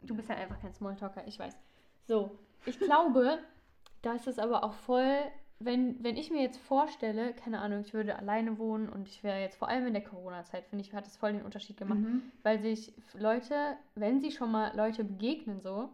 Du 0.03 0.15
bist 0.15 0.29
halt 0.29 0.39
einfach 0.39 0.59
kein 0.59 0.73
Smalltalker, 0.73 1.27
ich 1.27 1.37
weiß. 1.37 1.57
So, 2.05 2.37
ich 2.65 2.79
glaube, 2.79 3.39
das 4.01 4.27
ist 4.27 4.39
aber 4.39 4.63
auch 4.63 4.73
voll, 4.73 5.19
wenn, 5.59 6.01
wenn 6.03 6.15
ich 6.15 6.31
mir 6.31 6.41
jetzt 6.41 6.57
vorstelle, 6.57 7.33
keine 7.33 7.59
Ahnung, 7.59 7.81
ich 7.81 7.93
würde 7.93 8.17
alleine 8.17 8.57
wohnen 8.57 8.87
und 8.87 9.07
ich 9.07 9.23
wäre 9.23 9.39
jetzt 9.39 9.57
vor 9.57 9.67
allem 9.67 9.87
in 9.87 9.93
der 9.93 10.03
Corona-Zeit, 10.03 10.67
finde 10.67 10.83
ich, 10.85 10.93
hat 10.93 11.07
es 11.07 11.17
voll 11.17 11.33
den 11.33 11.43
Unterschied 11.43 11.77
gemacht. 11.77 11.99
Mhm. 11.99 12.31
Weil 12.43 12.59
sich 12.59 12.93
Leute, 13.13 13.77
wenn 13.95 14.21
sie 14.21 14.31
schon 14.31 14.51
mal 14.51 14.75
Leute 14.75 15.03
begegnen, 15.03 15.59
so, 15.59 15.89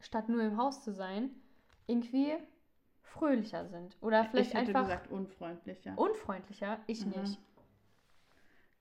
statt 0.00 0.28
nur 0.28 0.42
im 0.42 0.56
Haus 0.56 0.82
zu 0.82 0.92
sein, 0.92 1.30
irgendwie 1.86 2.34
fröhlicher 3.02 3.66
sind. 3.66 3.96
Oder 4.00 4.24
vielleicht 4.26 4.50
ich 4.50 4.54
hätte 4.54 4.68
einfach 4.68 4.82
gesagt 4.82 5.10
unfreundlicher. 5.10 5.98
unfreundlicher. 5.98 6.78
Ich 6.86 7.04
Mhm. 7.04 7.12
nicht. 7.12 7.38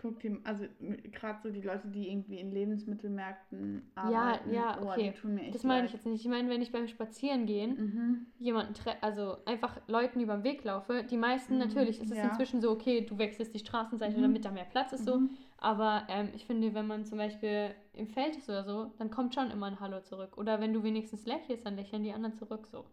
Dir, 0.04 0.40
also 0.44 0.66
gerade 1.12 1.40
so 1.42 1.50
die 1.50 1.62
Leute, 1.62 1.88
die 1.88 2.10
irgendwie 2.10 2.40
in 2.40 2.52
Lebensmittelmärkten 2.52 3.82
Ja, 3.96 3.96
arbeiten, 3.96 4.54
ja, 4.54 4.78
oh, 4.80 4.84
okay. 4.84 5.12
die 5.12 5.20
tun 5.20 5.34
mir 5.36 5.42
echt 5.42 5.56
Das 5.56 5.64
meine 5.64 5.88
ich 5.88 5.94
jetzt 5.94 6.06
nicht. 6.06 6.22
Ich 6.24 6.30
meine, 6.30 6.50
wenn 6.50 6.62
ich 6.62 6.72
beim 6.72 6.88
Spazierengehen 6.88 7.78
Mhm. 7.78 8.28
jemanden 8.40 8.76
tre 8.76 8.96
also 9.02 9.38
einfach 9.46 9.82
Leuten 9.88 10.20
über 10.20 10.36
den 10.36 10.44
Weg 10.44 10.64
laufe, 10.64 11.04
die 11.04 11.18
meisten 11.18 11.54
Mhm, 11.54 11.60
natürlich 11.60 12.00
ist 12.00 12.12
es 12.12 12.18
ja. 12.18 12.30
inzwischen 12.30 12.62
so, 12.62 12.70
okay, 12.70 13.02
du 13.02 13.18
wechselst 13.18 13.56
die 13.56 13.60
Straßenseite, 13.60 14.18
Mhm. 14.18 14.22
damit 14.22 14.46
da 14.46 14.52
mehr 14.52 14.66
Platz 14.66 14.94
ist, 14.94 15.06
so. 15.06 15.18
Mhm. 15.18 15.32
Aber 15.58 16.04
ähm, 16.10 16.30
ich 16.36 16.46
finde, 16.46 16.76
wenn 16.76 16.86
man 16.86 17.04
zum 17.06 17.18
Beispiel 17.18 17.74
im 17.94 18.08
Feld 18.08 18.38
ist 18.38 18.48
oder 18.50 18.64
so, 18.64 18.92
dann 19.00 19.10
kommt 19.10 19.34
schon 19.34 19.50
immer 19.50 19.66
ein 19.66 19.80
Hallo 19.80 20.02
zurück. 20.02 20.38
Oder 20.38 20.62
wenn 20.62 20.74
du 20.74 20.84
wenigstens 20.84 21.26
lächelst, 21.26 21.66
dann 21.66 21.76
lächeln 21.76 22.04
die 22.04 22.14
anderen 22.14 22.36
zurück, 22.36 22.68
so. 22.68 22.86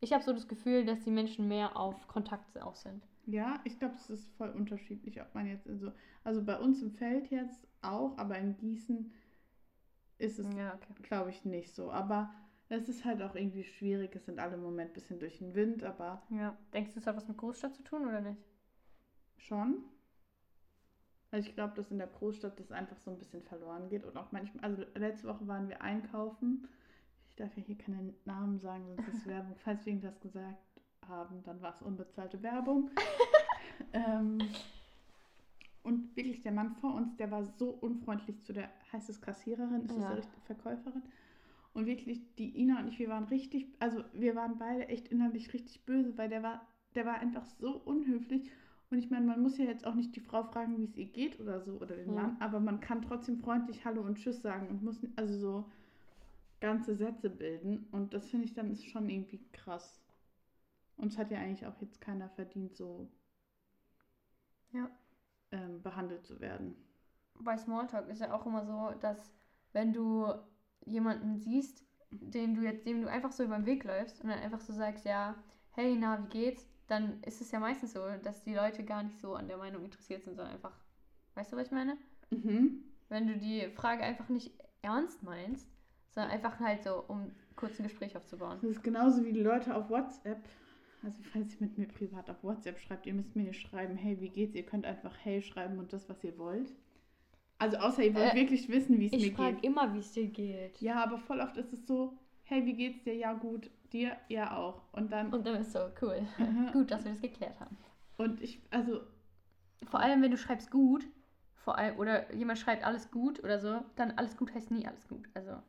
Ich 0.00 0.12
habe 0.12 0.24
so 0.24 0.32
das 0.32 0.48
Gefühl, 0.48 0.84
dass 0.86 1.00
die 1.04 1.10
Menschen 1.10 1.46
mehr 1.48 1.76
auf 1.76 2.08
Kontakt 2.08 2.58
aus 2.60 2.82
sind. 2.82 3.06
Ja, 3.26 3.60
ich 3.64 3.78
glaube, 3.78 3.94
es 3.94 4.10
ist 4.10 4.28
voll 4.36 4.50
unterschiedlich, 4.50 5.20
ob 5.20 5.34
man 5.34 5.46
jetzt 5.46 5.64
so, 5.78 5.92
also 6.24 6.42
bei 6.44 6.58
uns 6.58 6.82
im 6.82 6.90
Feld 6.90 7.30
jetzt 7.30 7.66
auch, 7.82 8.16
aber 8.18 8.38
in 8.38 8.56
Gießen 8.56 9.12
ist 10.18 10.38
es, 10.38 10.46
Ja, 10.56 10.74
okay. 10.90 11.02
glaube 11.02 11.30
ich, 11.30 11.44
nicht 11.44 11.74
so. 11.74 11.90
Aber 11.90 12.32
es 12.68 12.88
ist 12.88 13.04
halt 13.04 13.22
auch 13.22 13.34
irgendwie 13.34 13.64
schwierig. 13.64 14.14
Es 14.14 14.26
sind 14.26 14.38
alle 14.38 14.54
im 14.54 14.62
Moment 14.62 14.90
ein 14.90 14.94
bisschen 14.94 15.18
durch 15.18 15.38
den 15.38 15.54
Wind, 15.54 15.82
aber 15.84 16.22
Ja. 16.30 16.56
Denkst 16.72 16.92
du, 16.94 17.00
es 17.00 17.06
hat 17.06 17.16
was 17.16 17.28
mit 17.28 17.36
Großstadt 17.36 17.74
zu 17.74 17.82
tun 17.82 18.06
oder 18.06 18.20
nicht? 18.20 18.40
schon. 19.38 19.84
Also 21.32 21.48
ich 21.48 21.54
glaube, 21.54 21.74
dass 21.74 21.90
in 21.90 21.98
der 21.98 22.06
Großstadt 22.08 22.58
das 22.58 22.72
einfach 22.72 22.98
so 22.98 23.10
ein 23.10 23.18
bisschen 23.18 23.42
verloren 23.42 23.88
geht 23.88 24.04
und 24.04 24.16
auch 24.16 24.32
manchmal, 24.32 24.64
also 24.64 24.84
letzte 24.94 25.28
Woche 25.28 25.46
waren 25.46 25.68
wir 25.68 25.80
einkaufen. 25.82 26.66
Ich 27.28 27.36
darf 27.36 27.56
ja 27.56 27.62
hier 27.62 27.78
keine 27.78 28.14
Namen 28.24 28.58
sagen, 28.58 28.86
sonst 28.86 29.08
ist 29.08 29.26
Werbung. 29.26 29.56
Falls 29.56 29.84
wir 29.86 29.92
irgendwas 29.92 30.20
gesagt 30.20 30.58
haben, 31.10 31.42
dann 31.44 31.60
war 31.60 31.74
es 31.74 31.82
unbezahlte 31.82 32.42
Werbung. 32.42 32.90
ähm, 33.92 34.38
und 35.82 36.14
wirklich, 36.16 36.40
der 36.40 36.52
Mann 36.52 36.74
vor 36.76 36.94
uns, 36.94 37.16
der 37.16 37.30
war 37.30 37.44
so 37.44 37.70
unfreundlich 37.70 38.42
zu 38.42 38.52
der, 38.52 38.70
heißt 38.92 39.10
es 39.10 39.20
Kassiererin, 39.20 39.82
ist 39.82 39.92
es 39.92 39.98
Ja. 40.02 40.08
der 40.08 40.18
richtige 40.18 40.40
Verkäuferin? 40.42 41.02
Und 41.72 41.86
wirklich, 41.86 42.20
die 42.36 42.58
Ina 42.60 42.80
und 42.80 42.88
ich, 42.88 42.98
wir 42.98 43.08
waren 43.08 43.24
richtig, 43.24 43.68
also 43.78 44.02
wir 44.12 44.34
waren 44.34 44.58
beide 44.58 44.88
echt 44.88 45.08
innerlich 45.08 45.52
richtig 45.52 45.84
böse, 45.84 46.16
weil 46.18 46.28
der 46.28 46.42
war, 46.42 46.66
der 46.94 47.06
war 47.06 47.14
einfach 47.18 47.44
so 47.44 47.76
unhöflich. 47.84 48.50
Und 48.90 48.98
ich 48.98 49.08
meine, 49.10 49.24
man 49.26 49.40
muss 49.40 49.56
ja 49.56 49.64
jetzt 49.66 49.86
auch 49.86 49.94
nicht 49.94 50.16
die 50.16 50.20
Frau 50.20 50.42
fragen, 50.42 50.76
wie 50.78 50.84
es 50.84 50.96
ihr 50.96 51.06
geht 51.06 51.38
oder 51.38 51.60
so, 51.60 51.74
oder 51.74 51.94
den 51.94 52.08
Ja. 52.12 52.22
Mann, 52.22 52.36
aber 52.40 52.58
man 52.58 52.80
kann 52.80 53.02
trotzdem 53.02 53.38
freundlich 53.38 53.84
Hallo 53.84 54.02
und 54.02 54.16
Tschüss 54.18 54.42
sagen 54.42 54.68
und 54.68 54.82
muss 54.82 55.00
also 55.14 55.38
so 55.38 55.64
ganze 56.60 56.94
Sätze 56.96 57.30
bilden. 57.30 57.86
Und 57.92 58.12
das 58.12 58.28
finde 58.28 58.46
ich 58.46 58.52
dann 58.54 58.70
ist 58.70 58.84
schon 58.84 59.08
irgendwie 59.08 59.40
krass. 59.52 60.00
Und 61.00 61.08
es 61.12 61.18
hat 61.18 61.30
ja 61.30 61.38
eigentlich 61.38 61.66
auch 61.66 61.80
jetzt 61.80 62.00
keiner 62.00 62.28
verdient, 62.30 62.76
so 62.76 63.08
Ja. 64.72 64.88
ähm, 65.52 65.82
behandelt 65.82 66.24
zu 66.26 66.40
werden. 66.40 66.76
Bei 67.38 67.56
Smalltalk 67.56 68.08
ist 68.08 68.20
ja 68.20 68.32
auch 68.32 68.46
immer 68.46 68.64
so, 68.64 68.92
dass 69.00 69.32
wenn 69.72 69.92
du 69.92 70.32
jemanden 70.84 71.38
siehst, 71.38 71.84
den 72.10 72.54
du 72.54 72.62
jetzt, 72.62 72.86
dem 72.86 73.02
du 73.02 73.08
einfach 73.08 73.32
so 73.32 73.44
über 73.44 73.56
den 73.56 73.66
Weg 73.66 73.84
läufst 73.84 74.20
und 74.22 74.28
dann 74.30 74.38
einfach 74.40 74.60
so 74.60 74.72
sagst, 74.72 75.04
ja, 75.04 75.34
hey, 75.72 75.96
na, 75.98 76.22
wie 76.22 76.28
geht's? 76.28 76.68
Dann 76.88 77.22
ist 77.22 77.40
es 77.40 77.50
ja 77.52 77.60
meistens 77.60 77.92
so, 77.92 78.00
dass 78.22 78.42
die 78.42 78.54
Leute 78.54 78.84
gar 78.84 79.02
nicht 79.02 79.18
so 79.20 79.34
an 79.34 79.46
der 79.48 79.58
Meinung 79.58 79.84
interessiert 79.84 80.24
sind, 80.24 80.34
sondern 80.36 80.54
einfach, 80.54 80.76
weißt 81.34 81.52
du, 81.52 81.56
was 81.56 81.66
ich 81.66 81.72
meine? 81.72 81.96
Mhm. 82.30 82.84
wenn 83.08 83.26
du 83.26 83.36
die 83.38 83.68
Frage 83.70 84.04
einfach 84.04 84.28
nicht 84.28 84.52
ernst 84.82 85.22
meinst, 85.22 85.68
sondern 86.10 86.30
einfach 86.32 86.60
halt 86.60 86.82
so, 86.82 87.04
um 87.08 87.32
kurz 87.56 87.78
ein 87.78 87.84
Gespräch 87.84 88.16
aufzubauen. 88.16 88.58
Das 88.62 88.70
ist 88.70 88.82
genauso 88.82 89.24
wie 89.24 89.32
die 89.32 89.42
Leute 89.42 89.74
auf 89.74 89.90
WhatsApp. 89.90 90.38
Also 91.02 91.22
falls 91.32 91.54
ihr 91.54 91.60
mit 91.60 91.78
mir 91.78 91.88
privat 91.88 92.28
auf 92.30 92.42
WhatsApp 92.44 92.78
schreibt, 92.78 93.06
ihr 93.06 93.14
müsst 93.14 93.34
mir 93.36 93.44
nicht 93.44 93.60
schreiben, 93.60 93.96
hey, 93.96 94.20
wie 94.20 94.28
geht's? 94.28 94.54
Ihr 94.54 94.64
könnt 94.66 94.84
einfach 94.86 95.16
hey 95.22 95.40
schreiben 95.42 95.78
und 95.78 95.92
das, 95.92 96.08
was 96.08 96.22
ihr 96.24 96.36
wollt. 96.38 96.72
Also 97.58 97.76
außer 97.78 98.02
ihr 98.02 98.14
wollt 98.14 98.32
Äh, 98.32 98.36
wirklich 98.36 98.68
wissen, 98.68 98.98
wie 98.98 99.06
es 99.06 99.12
Ich 99.12 99.22
mir 99.30 99.32
frage 99.32 99.56
geht. 99.56 99.64
immer, 99.64 99.94
wie 99.94 99.98
es 99.98 100.12
dir 100.12 100.26
geht. 100.28 100.80
Ja, 100.80 101.02
aber 101.02 101.18
voll 101.18 101.40
oft 101.40 101.56
ist 101.56 101.72
es 101.72 101.86
so, 101.86 102.18
hey, 102.44 102.64
wie 102.66 102.74
geht's 102.74 103.02
dir? 103.04 103.14
Ja, 103.14 103.32
gut. 103.34 103.70
Dir? 103.92 104.16
Ja, 104.28 104.56
auch. 104.56 104.82
Und 104.92 105.10
dann, 105.12 105.32
Und 105.32 105.46
dann 105.46 105.60
ist 105.60 105.72
so, 105.72 105.80
cool. 106.02 106.22
Mhm. 106.38 106.72
Gut, 106.72 106.90
dass 106.90 107.04
wir 107.04 107.12
das 107.12 107.20
geklärt 107.20 107.58
haben. 107.60 107.76
und 108.18 108.40
ich, 108.42 108.60
also, 108.70 109.00
Vor 109.90 110.00
allem, 110.00 110.22
wenn 110.22 110.30
du 110.30 110.36
schreibst 110.38 110.70
gut, 110.70 111.06
vor 111.54 111.76
allem, 111.78 111.98
oder 111.98 112.32
jemand 112.34 112.58
schreibt 112.58 112.84
alles 112.84 113.10
gut 113.10 113.42
oder 113.42 113.58
so, 113.58 113.80
dann 113.96 114.12
alles 114.12 114.36
gut 114.36 114.54
heißt 114.54 114.70
nie 114.70 114.86
alles 114.86 115.08
gut. 115.08 115.28
Also, 115.34 115.62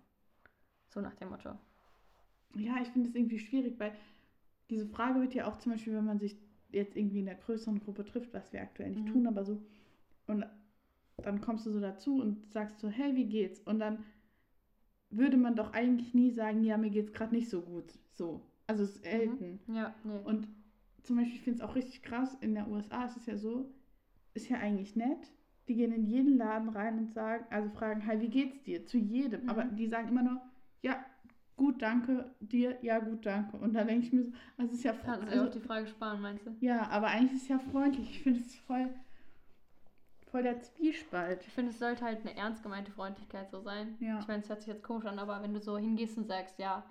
so 0.90 1.02
nach 1.02 1.16
dem 1.16 1.30
Motto. 1.30 1.58
ja, 2.56 2.76
ich 2.82 2.90
finde 2.90 3.10
es 3.10 3.16
irgendwie 3.16 3.40
schwierig, 3.40 3.80
weil 3.80 3.94
diese 4.72 4.88
Frage 4.88 5.20
wird 5.20 5.34
ja 5.36 5.48
auch 5.48 5.58
zum 5.58 5.74
Beispiel, 5.74 5.94
wenn 5.94 6.06
man 6.06 6.20
sich 6.20 6.36
jetzt 6.72 6.96
irgendwie 6.96 7.20
in 7.20 7.26
der 7.26 7.36
größeren 7.36 7.80
Gruppe 7.82 8.06
trifft, 8.06 8.34
was 8.34 8.52
wir 8.54 8.62
aktuell 8.62 8.90
nicht 8.90 9.06
Mhm. 9.06 9.12
tun, 9.12 9.28
aber 9.28 9.44
so, 9.44 9.62
und 10.28 10.46
dann 11.18 11.42
kommst 11.42 11.66
du 11.66 11.72
so 11.72 11.80
dazu 11.80 12.20
und 12.22 12.52
sagst 12.52 12.80
so, 12.80 12.88
hey, 12.88 13.16
wie 13.16 13.26
geht's? 13.26 13.60
Und 13.60 13.80
dann 13.80 14.04
würde 15.10 15.38
man 15.38 15.56
doch 15.56 15.74
eigentlich 15.74 16.14
nie 16.14 16.32
sagen, 16.32 16.64
ja, 16.64 16.78
mir 16.78 16.90
geht's 16.90 17.12
gerade 17.14 17.36
nicht 17.36 17.50
so 17.50 17.62
gut. 17.62 18.00
So. 18.14 18.42
Also 18.68 18.84
es 18.84 18.96
ist 18.96 19.04
selten. 19.04 19.60
Ja, 19.68 19.94
nee. 20.04 20.20
Und 20.24 20.48
zum 21.04 21.18
Beispiel, 21.18 21.36
ich 21.36 21.42
finde 21.42 21.62
es 21.62 21.70
auch 21.70 21.76
richtig 21.76 22.02
krass, 22.02 22.38
in 22.42 22.54
der 22.54 22.70
USA 22.70 23.06
ist 23.06 23.18
es 23.18 23.26
ja 23.26 23.38
so, 23.38 23.70
ist 24.34 24.50
ja 24.50 24.58
eigentlich 24.58 24.96
nett. 24.96 25.32
Die 25.68 25.76
gehen 25.76 25.92
in 25.92 26.06
jeden 26.06 26.38
Laden 26.38 26.70
rein 26.70 26.98
und 26.98 27.12
sagen, 27.12 27.46
also 27.50 27.70
fragen, 27.70 28.06
hi, 28.08 28.20
wie 28.22 28.30
geht's 28.30 28.64
dir? 28.64 28.86
Zu 28.86 28.98
jedem. 28.98 29.44
Mhm. 29.44 29.50
Aber 29.50 29.64
die 29.66 29.88
sagen 29.88 30.08
immer 30.08 30.24
nur, 30.24 30.42
ja, 30.82 31.04
gut, 31.58 31.82
danke, 31.82 32.34
dir, 32.40 32.78
ja, 32.84 33.00
gut, 33.00 33.26
danke. 33.26 33.58
Und 33.58 33.74
da 33.74 33.84
denke 33.84 34.08
ich 34.08 34.14
mir 34.14 34.24
so, 34.26 34.32
das 34.58 34.72
ist 34.74 34.84
ja 34.84 34.94
Kannst 35.04 35.22
du 35.24 35.28
also, 35.32 35.48
auch 35.48 35.52
die 35.54 35.60
Frage 35.60 35.88
sparen, 35.88 36.22
meinst 36.22 36.46
du? 36.46 36.56
ja, 36.60 36.88
aber 36.90 37.08
eigentlich 37.08 37.34
ist 37.34 37.44
es 37.44 37.48
ja 37.50 37.60
freundlich. 37.60 38.10
Ich 38.12 38.24
finde 38.24 38.40
es 38.42 38.56
voll, 38.56 38.90
voll 40.32 40.44
der 40.44 40.60
Zwiespalt. 40.62 41.46
Ich 41.46 41.54
finde, 41.54 41.72
es 41.72 41.80
sollte 41.80 42.04
halt 42.06 42.22
eine 42.22 42.36
ernst 42.36 42.64
gemeinte 42.64 42.92
Freundlichkeit 42.92 43.50
so 43.52 43.62
sein. 43.62 43.98
Ja. 44.00 44.20
Ich 44.20 44.28
meine, 44.28 44.42
es 44.42 44.50
hört 44.50 44.60
sich 44.62 44.68
jetzt 44.70 44.84
komisch 44.84 45.06
an, 45.06 45.20
aber 45.20 45.42
wenn 45.44 45.54
du 45.54 45.60
so 45.60 45.78
hingehst 45.78 46.18
und 46.18 46.28
sagst, 46.28 46.58
ja, 46.60 46.90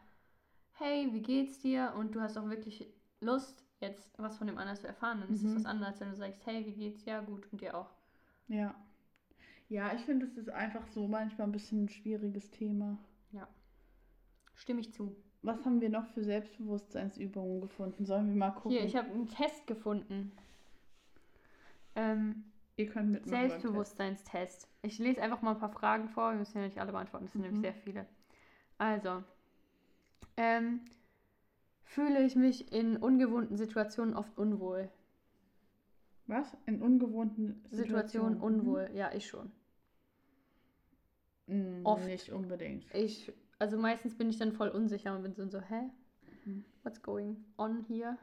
hey, 0.74 1.08
wie 1.12 1.22
geht's 1.22 1.60
dir? 1.60 1.94
Und 1.98 2.14
du 2.14 2.20
hast 2.22 2.38
auch 2.38 2.48
wirklich 2.48 2.86
Lust, 3.20 3.64
jetzt 3.80 4.10
was 4.18 4.38
von 4.38 4.46
dem 4.48 4.58
anderen 4.58 4.78
zu 4.80 4.88
erfahren, 4.88 5.20
dann 5.20 5.32
ist 5.32 5.44
es 5.44 5.54
Mhm. 5.54 5.56
was 5.56 5.66
anderes, 5.66 6.00
wenn 6.00 6.10
du 6.10 6.16
sagst, 6.16 6.46
hey, 6.46 6.66
wie 6.66 6.74
geht's? 6.74 7.04
Ja, 7.06 7.20
gut, 7.22 7.46
und 7.52 7.60
dir 7.60 7.76
auch. 7.76 7.90
Ja. 8.48 8.74
Ja, 9.70 9.94
ich 9.94 10.02
finde, 10.02 10.26
es 10.26 10.36
ist 10.36 10.50
einfach 10.50 10.86
so 10.88 11.08
manchmal 11.08 11.48
ein 11.48 11.52
bisschen 11.52 11.84
ein 11.84 11.88
schwieriges 11.88 12.50
Thema. 12.50 12.98
Stimme 14.60 14.80
ich 14.80 14.92
zu. 14.92 15.16
Was 15.42 15.64
haben 15.64 15.80
wir 15.80 15.88
noch 15.88 16.06
für 16.08 16.22
Selbstbewusstseinsübungen 16.22 17.62
gefunden? 17.62 18.04
Sollen 18.04 18.28
wir 18.28 18.36
mal 18.36 18.50
gucken? 18.50 18.72
Hier, 18.72 18.84
ich 18.84 18.94
habe 18.94 19.10
einen 19.10 19.26
Test 19.26 19.66
gefunden. 19.66 20.32
Ähm, 21.94 22.44
Ihr 22.76 22.86
könnt 22.86 23.10
mitmachen. 23.10 23.30
Selbstbewusstseinstest. 23.30 24.68
Ich 24.82 24.98
lese 24.98 25.22
einfach 25.22 25.40
mal 25.40 25.52
ein 25.52 25.58
paar 25.58 25.72
Fragen 25.72 26.08
vor. 26.10 26.32
Wir 26.32 26.38
müssen 26.38 26.58
ja 26.58 26.64
nicht 26.64 26.78
alle 26.78 26.92
beantworten, 26.92 27.24
das 27.24 27.32
sind 27.32 27.40
Mhm. 27.40 27.46
nämlich 27.46 27.62
sehr 27.62 27.74
viele. 27.74 28.06
Also, 28.76 29.24
ähm, 30.36 30.82
fühle 31.82 32.22
ich 32.22 32.36
mich 32.36 32.70
in 32.70 32.98
ungewohnten 32.98 33.56
Situationen 33.56 34.14
oft 34.14 34.36
unwohl? 34.36 34.90
Was? 36.26 36.54
In 36.66 36.82
ungewohnten 36.82 37.64
Situationen 37.70 38.34
Situationen? 38.34 38.40
unwohl? 38.40 38.90
Ja, 38.92 39.10
ich 39.14 39.26
schon. 39.26 39.50
Mhm. 41.46 41.80
Oft. 41.84 42.04
Nicht 42.04 42.30
unbedingt. 42.30 42.84
Ich, 42.94 43.32
also 43.60 43.76
meistens 43.76 44.16
bin 44.16 44.30
ich 44.30 44.38
dann 44.38 44.52
voll 44.52 44.68
unsicher 44.68 45.14
und 45.14 45.22
bin 45.22 45.34
so, 45.34 45.46
so 45.46 45.60
hä? 45.60 45.90
What's 46.82 47.02
going 47.02 47.44
on 47.58 47.84
hier? 47.86 48.18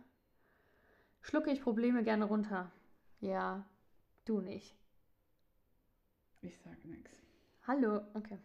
Schlucke 1.22 1.51
ich 1.51 1.62
Probleme 1.62 2.03
gerne 2.03 2.25
runter? 2.25 2.72
Ja, 3.20 3.63
du 4.25 4.41
nicht. 4.41 4.75
Ich 6.41 6.58
sag 6.60 6.84
nichts. 6.86 7.12
Hallo, 7.67 8.01
okay. 8.13 8.39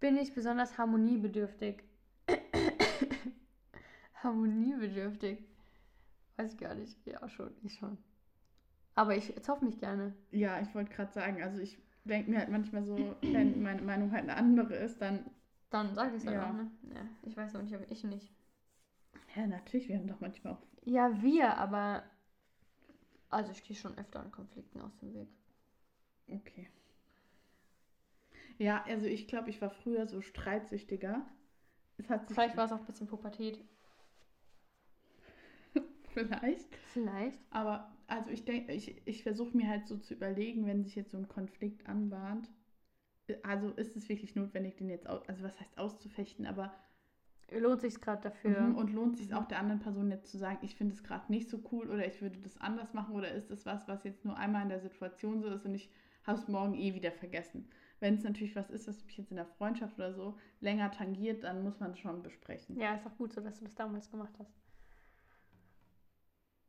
Bin 0.00 0.16
ich 0.16 0.34
besonders 0.34 0.76
harmoniebedürftig? 0.78 1.84
harmoniebedürftig? 4.22 5.44
Weiß 6.36 6.54
ich 6.54 6.58
gar 6.58 6.74
nicht. 6.74 6.96
Ja, 7.06 7.28
schon, 7.28 7.54
ich 7.62 7.74
schon. 7.74 7.98
Aber 8.96 9.14
ich 9.16 9.40
zopf 9.42 9.62
mich 9.62 9.78
gerne. 9.78 10.14
Ja, 10.32 10.60
ich 10.60 10.74
wollte 10.74 10.92
gerade 10.92 11.12
sagen, 11.12 11.42
also 11.42 11.60
ich 11.60 11.78
denke 12.04 12.30
mir 12.30 12.38
halt 12.38 12.48
manchmal 12.50 12.84
so, 12.84 13.16
wenn 13.20 13.62
meine 13.62 13.82
Meinung 13.82 14.12
halt 14.12 14.22
eine 14.24 14.36
andere 14.36 14.74
ist, 14.74 15.00
dann. 15.00 15.30
Dann 15.70 15.94
sag 15.94 16.08
ich 16.10 16.16
es 16.16 16.24
Ja. 16.24 16.48
einfach, 16.48 16.52
ne? 16.54 16.70
Ja, 16.94 17.06
ich 17.22 17.36
weiß 17.36 17.52
noch 17.52 17.62
nicht, 17.62 17.74
aber 17.74 17.90
ich 17.90 18.04
nicht. 18.04 18.32
Ja, 19.36 19.46
natürlich, 19.46 19.88
wir 19.88 19.98
haben 19.98 20.08
doch 20.08 20.20
manchmal 20.20 20.54
auch. 20.54 20.62
Ja, 20.84 21.22
wir, 21.22 21.56
aber. 21.56 22.02
Also 23.28 23.52
ich 23.52 23.62
gehe 23.62 23.76
schon 23.76 23.96
öfter 23.96 24.20
an 24.20 24.32
Konflikten 24.32 24.80
aus 24.80 24.96
dem 24.98 25.14
Weg. 25.14 25.28
Okay. 26.28 26.68
Ja, 28.58 28.82
also 28.84 29.06
ich 29.06 29.28
glaube, 29.28 29.50
ich 29.50 29.62
war 29.62 29.70
früher 29.70 30.06
so 30.06 30.20
streitsüchtiger. 30.20 31.24
Vielleicht 32.26 32.56
war 32.56 32.64
es 32.64 32.72
auch 32.72 32.80
ein 32.80 32.86
bisschen 32.86 33.06
Pubertät. 33.06 33.64
vielleicht. 36.14 36.68
Vielleicht. 36.92 37.40
Aber 37.50 37.90
also 38.06 38.30
ich 38.30 38.44
denke, 38.44 38.72
ich, 38.72 39.00
ich 39.06 39.22
versuche 39.22 39.56
mir 39.56 39.68
halt 39.68 39.86
so 39.86 39.96
zu 39.96 40.14
überlegen, 40.14 40.66
wenn 40.66 40.82
sich 40.82 40.94
jetzt 40.96 41.12
so 41.12 41.18
ein 41.18 41.28
Konflikt 41.28 41.86
anbahnt. 41.88 42.48
Also 43.44 43.70
ist 43.70 43.96
es 43.96 44.08
wirklich 44.08 44.34
notwendig, 44.34 44.76
den 44.76 44.90
jetzt, 44.90 45.06
also 45.06 45.44
was 45.44 45.58
heißt 45.60 45.78
auszufechten, 45.78 46.46
aber 46.46 46.72
Lohnt 47.52 47.80
sich 47.80 48.00
gerade 48.00 48.22
dafür. 48.22 48.60
Mhm, 48.60 48.76
und 48.76 48.92
lohnt 48.92 49.16
sich 49.16 49.28
Mhm. 49.28 49.34
auch 49.34 49.44
der 49.46 49.58
anderen 49.58 49.80
Person 49.80 50.10
jetzt 50.10 50.30
zu 50.30 50.38
sagen, 50.38 50.58
ich 50.62 50.76
finde 50.76 50.94
es 50.94 51.02
gerade 51.02 51.30
nicht 51.32 51.48
so 51.48 51.60
cool 51.72 51.90
oder 51.90 52.06
ich 52.06 52.22
würde 52.22 52.38
das 52.38 52.56
anders 52.58 52.92
machen 52.94 53.14
oder 53.14 53.30
ist 53.32 53.50
es 53.50 53.66
was, 53.66 53.88
was 53.88 54.04
jetzt 54.04 54.24
nur 54.24 54.36
einmal 54.36 54.62
in 54.62 54.68
der 54.68 54.80
Situation 54.80 55.42
so 55.42 55.48
ist 55.48 55.64
und 55.64 55.74
ich 55.74 55.90
habe 56.24 56.38
es 56.38 56.46
morgen 56.48 56.74
eh 56.74 56.94
wieder 56.94 57.10
vergessen. 57.12 57.68
Wenn 57.98 58.14
es 58.14 58.22
natürlich 58.24 58.54
was 58.56 58.70
ist, 58.70 58.86
was 58.88 59.04
mich 59.04 59.16
jetzt 59.18 59.30
in 59.30 59.36
der 59.36 59.46
Freundschaft 59.46 59.96
oder 59.96 60.12
so 60.14 60.38
länger 60.60 60.90
tangiert, 60.92 61.42
dann 61.44 61.62
muss 61.62 61.80
man 61.80 61.90
es 61.92 61.98
schon 61.98 62.22
besprechen. 62.22 62.78
Ja, 62.78 62.94
ist 62.94 63.06
auch 63.06 63.16
gut 63.16 63.32
so, 63.32 63.40
dass 63.40 63.58
du 63.58 63.64
das 63.64 63.74
damals 63.74 64.10
gemacht 64.10 64.32
hast. 64.38 64.59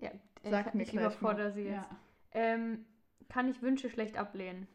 Ja, 0.01 0.11
Sag 0.43 0.67
ich, 0.67 0.73
mir 0.73 0.83
ich 0.83 0.93
überfordere 0.93 1.51
sie 1.51 1.63
jetzt. 1.63 1.73
Ja. 1.73 1.99
Ähm, 2.33 2.85
kann 3.29 3.47
ich 3.47 3.61
Wünsche 3.61 3.89
schlecht 3.89 4.17
ablehnen? 4.17 4.67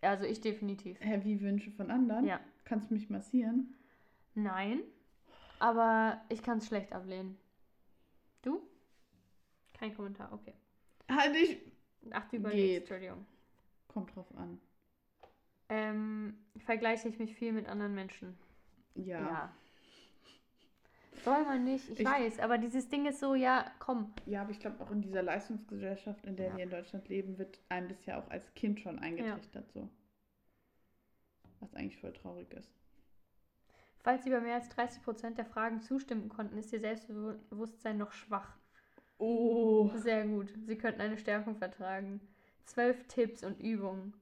Also 0.00 0.24
ich 0.24 0.40
definitiv. 0.40 0.98
Hä, 1.00 1.20
wie 1.24 1.40
Wünsche 1.40 1.70
von 1.72 1.90
anderen? 1.90 2.24
Ja. 2.24 2.40
Kannst 2.64 2.90
du 2.90 2.94
mich 2.94 3.10
massieren? 3.10 3.74
Nein, 4.34 4.80
aber 5.58 6.22
ich 6.28 6.42
kann 6.42 6.58
es 6.58 6.66
schlecht 6.66 6.92
ablehnen. 6.92 7.36
Du? 8.42 8.62
Kein 9.74 9.94
Kommentar, 9.94 10.32
okay. 10.32 10.54
Halt 11.10 11.34
ich. 11.36 11.58
Ach, 12.10 12.28
du 12.28 12.36
überlegst. 12.36 12.90
Entschuldigung. 12.90 13.26
Kommt 13.88 14.14
drauf 14.14 14.32
an. 14.36 14.60
Ähm, 15.68 16.38
vergleiche 16.58 17.08
ich 17.08 17.18
mich 17.18 17.34
viel 17.34 17.52
mit 17.52 17.66
anderen 17.68 17.94
Menschen? 17.94 18.38
Ja. 18.94 19.52
Soll 21.24 21.44
man 21.44 21.64
nicht, 21.64 21.88
ich, 21.90 22.00
Ich- 22.00 22.06
weiß, 22.06 22.38
aber 22.40 22.58
dieses 22.58 22.88
Ding 22.88 23.06
ist 23.06 23.20
so, 23.20 23.34
ja, 23.34 23.70
komm. 23.78 24.12
Ja, 24.26 24.42
aber 24.42 24.50
ich 24.50 24.60
glaube 24.60 24.82
auch 24.82 24.90
in 24.90 25.02
dieser 25.02 25.22
Leistungsgesellschaft, 25.22 26.24
in 26.26 26.36
der 26.36 26.48
Ja. 26.48 26.56
wir 26.56 26.64
in 26.64 26.70
Deutschland 26.70 27.08
leben, 27.08 27.38
wird 27.38 27.58
einem 27.68 27.88
das 27.88 28.04
ja 28.06 28.18
auch 28.20 28.30
als 28.30 28.52
Kind 28.54 28.80
schon 28.80 28.98
eingetrichtert 28.98 29.70
so. 29.72 29.88
Was 31.60 31.74
eigentlich 31.74 31.98
voll 31.98 32.12
traurig 32.12 32.52
ist. 32.54 32.70
Falls 34.00 34.24
Sie 34.24 34.30
bei 34.30 34.40
mehr 34.40 34.54
als 34.54 34.68
30% 34.70 35.36
der 35.38 35.44
Fragen 35.44 35.80
zustimmen 35.82 36.28
konnten, 36.28 36.56
ist 36.56 36.72
Ihr 36.72 36.80
Selbstbewusstsein 36.80 37.98
noch 37.98 38.12
schwach. 38.12 38.56
Oh. 39.18 39.90
Sehr 39.96 40.24
gut. 40.26 40.54
Sie 40.66 40.76
könnten 40.78 41.00
eine 41.00 41.18
Stärkung 41.18 41.56
vertragen. 41.56 42.20
Zwölf 42.64 43.04
Tipps 43.08 43.42
und 43.42 43.58
Übungen. 43.60 44.14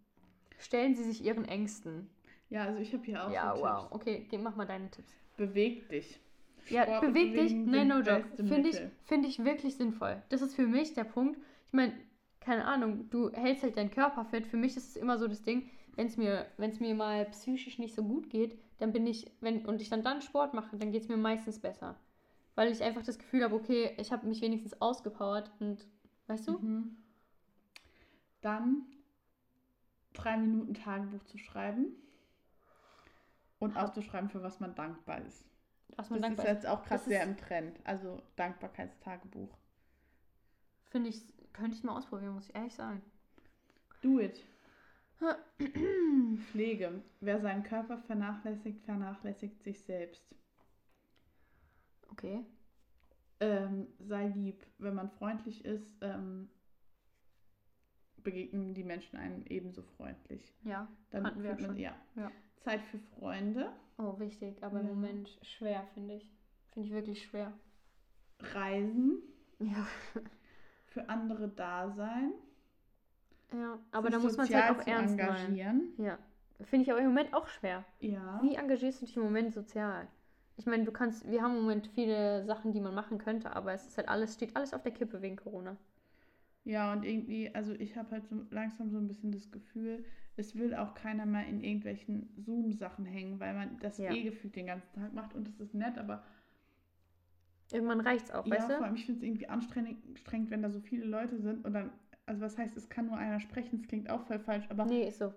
Stellen 0.58 0.94
Sie 0.94 1.04
sich 1.04 1.22
Ihren 1.22 1.44
Ängsten. 1.44 2.08
Ja, 2.48 2.64
also 2.64 2.78
ich 2.80 2.92
habe 2.94 3.04
hier 3.04 3.26
auch 3.26 3.30
ja, 3.30 3.54
so 3.54 3.62
wow. 3.62 3.80
Tipps. 3.82 3.92
Okay, 3.92 4.26
geh, 4.30 4.38
mach 4.38 4.56
mal 4.56 4.64
deine 4.66 4.90
Tipps. 4.90 5.12
Beweg 5.36 5.88
dich. 5.90 6.18
Ja, 6.68 6.82
Sport 6.82 7.04
und 7.04 7.12
beweg 7.12 7.34
dich. 7.34 7.54
Nein, 7.54 7.88
no 7.88 7.98
joke. 7.98 8.24
Finde 8.36 8.68
ich, 8.68 8.80
find 9.04 9.26
ich 9.26 9.44
wirklich 9.44 9.76
sinnvoll. 9.76 10.22
Das 10.28 10.42
ist 10.42 10.54
für 10.54 10.66
mich 10.66 10.94
der 10.94 11.04
Punkt. 11.04 11.38
Ich 11.66 11.72
meine, 11.72 11.92
keine 12.40 12.64
Ahnung, 12.64 13.10
du 13.10 13.30
hältst 13.32 13.62
halt 13.62 13.76
deinen 13.76 13.90
Körper 13.90 14.24
fit. 14.24 14.46
Für 14.46 14.56
mich 14.56 14.76
ist 14.76 14.90
es 14.90 14.96
immer 14.96 15.18
so 15.18 15.26
das 15.28 15.42
Ding, 15.42 15.68
wenn 15.96 16.06
es 16.06 16.16
mir, 16.16 16.46
wenn's 16.58 16.80
mir 16.80 16.94
mal 16.94 17.24
psychisch 17.26 17.78
nicht 17.78 17.94
so 17.94 18.04
gut 18.04 18.30
geht, 18.30 18.58
dann 18.78 18.92
bin 18.92 19.06
ich, 19.06 19.32
wenn, 19.40 19.64
und 19.66 19.80
ich 19.80 19.88
dann 19.88 20.02
dann 20.02 20.20
Sport 20.22 20.54
mache, 20.54 20.76
dann 20.76 20.92
geht 20.92 21.02
es 21.02 21.08
mir 21.08 21.16
meistens 21.16 21.58
besser. 21.58 21.98
Weil 22.54 22.70
ich 22.70 22.82
einfach 22.82 23.02
das 23.02 23.18
Gefühl 23.18 23.42
habe, 23.42 23.54
okay, 23.54 23.94
ich 23.98 24.12
habe 24.12 24.26
mich 24.26 24.40
wenigstens 24.42 24.80
ausgepowert 24.80 25.50
und, 25.58 25.86
weißt 26.26 26.48
du? 26.48 26.58
Mhm. 26.58 26.96
Dann 28.42 28.86
drei 30.12 30.36
Minuten 30.36 30.74
Tagebuch 30.74 31.24
zu 31.24 31.38
schreiben 31.38 31.96
und 33.58 33.76
aufzuschreiben, 33.76 34.30
für 34.30 34.42
was 34.42 34.60
man 34.60 34.74
dankbar 34.74 35.20
ist. 35.22 35.44
Was 35.96 36.10
man 36.10 36.20
Das 36.20 36.30
ist 36.30 36.36
dankbar 36.38 36.46
ist. 36.46 36.62
jetzt 36.62 36.66
auch 36.66 36.84
gerade 36.84 37.04
sehr 37.04 37.22
im 37.22 37.36
Trend. 37.36 37.78
Also 37.84 38.22
Dankbarkeitstagebuch. 38.36 39.56
Finde 40.90 41.10
ich, 41.10 41.22
könnte 41.52 41.76
ich 41.76 41.84
mal 41.84 41.96
ausprobieren, 41.96 42.34
muss 42.34 42.48
ich 42.48 42.54
ehrlich 42.54 42.74
sagen. 42.74 43.02
Do 44.02 44.20
it. 44.20 44.44
Pflege. 46.50 47.02
Wer 47.20 47.40
seinen 47.40 47.62
Körper 47.62 47.98
vernachlässigt, 47.98 48.82
vernachlässigt 48.84 49.62
sich 49.62 49.80
selbst. 49.82 50.22
Okay. 52.10 52.44
Ähm, 53.40 53.86
sei 53.98 54.28
lieb. 54.28 54.66
Wenn 54.78 54.94
man 54.94 55.10
freundlich 55.10 55.64
ist, 55.64 55.96
ähm, 56.02 56.50
begegnen 58.26 58.74
die 58.74 58.84
Menschen 58.84 59.16
einem 59.16 59.42
ebenso 59.48 59.82
freundlich. 59.82 60.52
Ja, 60.64 60.86
Dann 61.10 61.24
hatten 61.24 61.42
wir 61.42 61.52
man, 61.52 61.60
schon. 61.60 61.76
ja. 61.78 61.94
Ja. 62.16 62.30
Zeit 62.58 62.82
für 62.82 62.98
Freunde, 62.98 63.72
Oh, 63.98 64.18
wichtig, 64.18 64.62
aber 64.62 64.80
im 64.80 64.88
Ja. 64.88 64.92
Moment 64.92 65.38
schwer, 65.40 65.82
finde 65.94 66.16
ich. 66.16 66.30
Finde 66.72 66.88
ich 66.88 66.94
wirklich 66.94 67.22
schwer. 67.22 67.52
Reisen, 68.40 69.22
Ja. 69.58 69.86
für 70.88 71.08
andere 71.08 71.48
da 71.48 71.90
sein. 71.90 72.32
Ja, 73.52 73.78
aber 73.92 74.08
sich 74.08 74.16
da 74.16 74.22
muss 74.22 74.36
man 74.36 74.46
sozial 74.46 74.68
halt 74.68 74.80
auch 74.80 74.86
ernst 74.86 75.16
meinen. 75.16 75.28
engagieren. 75.30 75.92
Ja. 75.98 76.18
Finde 76.62 76.84
ich 76.84 76.90
aber 76.90 77.00
im 77.00 77.06
Moment 77.08 77.32
auch 77.32 77.46
schwer. 77.48 77.84
Ja. 78.00 78.40
Wie 78.42 78.54
engagierst 78.56 79.00
du 79.02 79.06
dich 79.06 79.16
im 79.16 79.22
Moment 79.22 79.54
sozial? 79.54 80.08
Ich 80.58 80.66
meine, 80.66 80.84
du 80.84 80.92
kannst, 80.92 81.30
wir 81.30 81.42
haben 81.42 81.54
im 81.56 81.62
Moment 81.62 81.86
viele 81.88 82.44
Sachen, 82.44 82.72
die 82.72 82.80
man 82.80 82.94
machen 82.94 83.18
könnte, 83.18 83.54
aber 83.54 83.72
es 83.72 83.86
ist 83.86 83.96
halt 83.98 84.08
alles, 84.08 84.34
steht 84.34 84.56
alles 84.56 84.72
auf 84.74 84.82
der 84.82 84.92
Kippe 84.92 85.20
wegen 85.22 85.36
Corona. 85.36 85.76
Ja, 86.66 86.92
und 86.92 87.04
irgendwie, 87.04 87.54
also 87.54 87.72
ich 87.74 87.96
habe 87.96 88.10
halt 88.10 88.26
so 88.26 88.44
langsam 88.50 88.90
so 88.90 88.98
ein 88.98 89.06
bisschen 89.08 89.32
das 89.32 89.50
Gefühl, 89.52 90.04
es 90.36 90.56
will 90.56 90.74
auch 90.74 90.94
keiner 90.94 91.24
mehr 91.24 91.46
in 91.46 91.60
irgendwelchen 91.62 92.28
Zoom-Sachen 92.36 93.06
hängen, 93.06 93.40
weil 93.40 93.54
man 93.54 93.78
das 93.80 93.98
Ja. 94.00 94.10
eh 94.10 94.22
gefühlt 94.24 94.56
den 94.56 94.66
ganzen 94.66 94.92
Tag 94.92 95.14
macht 95.14 95.34
und 95.34 95.46
das 95.48 95.60
ist 95.60 95.74
nett, 95.74 95.96
aber 95.96 96.24
Irgendwann 97.72 98.00
reicht's 98.00 98.30
auch, 98.32 98.44
ja, 98.46 98.52
weißt 98.56 98.68
vor 98.70 98.80
du? 98.80 98.84
allem, 98.86 98.94
ich 98.96 99.06
finde 99.06 99.20
es 99.20 99.24
irgendwie 99.26 99.48
anstrengend, 99.48 100.50
wenn 100.50 100.62
da 100.62 100.70
so 100.70 100.80
viele 100.80 101.04
Leute 101.04 101.38
sind 101.40 101.64
und 101.64 101.72
dann, 101.72 101.90
also 102.26 102.40
was 102.40 102.58
heißt, 102.58 102.76
es 102.76 102.88
kann 102.88 103.06
nur 103.06 103.16
einer 103.16 103.40
sprechen, 103.40 103.78
das 103.78 103.88
klingt 103.88 104.10
auch 104.10 104.22
voll 104.26 104.38
falsch, 104.40 104.66
aber 104.70 104.86
Nee, 104.88 105.08
ist 105.08 105.18
so. 105.18 105.32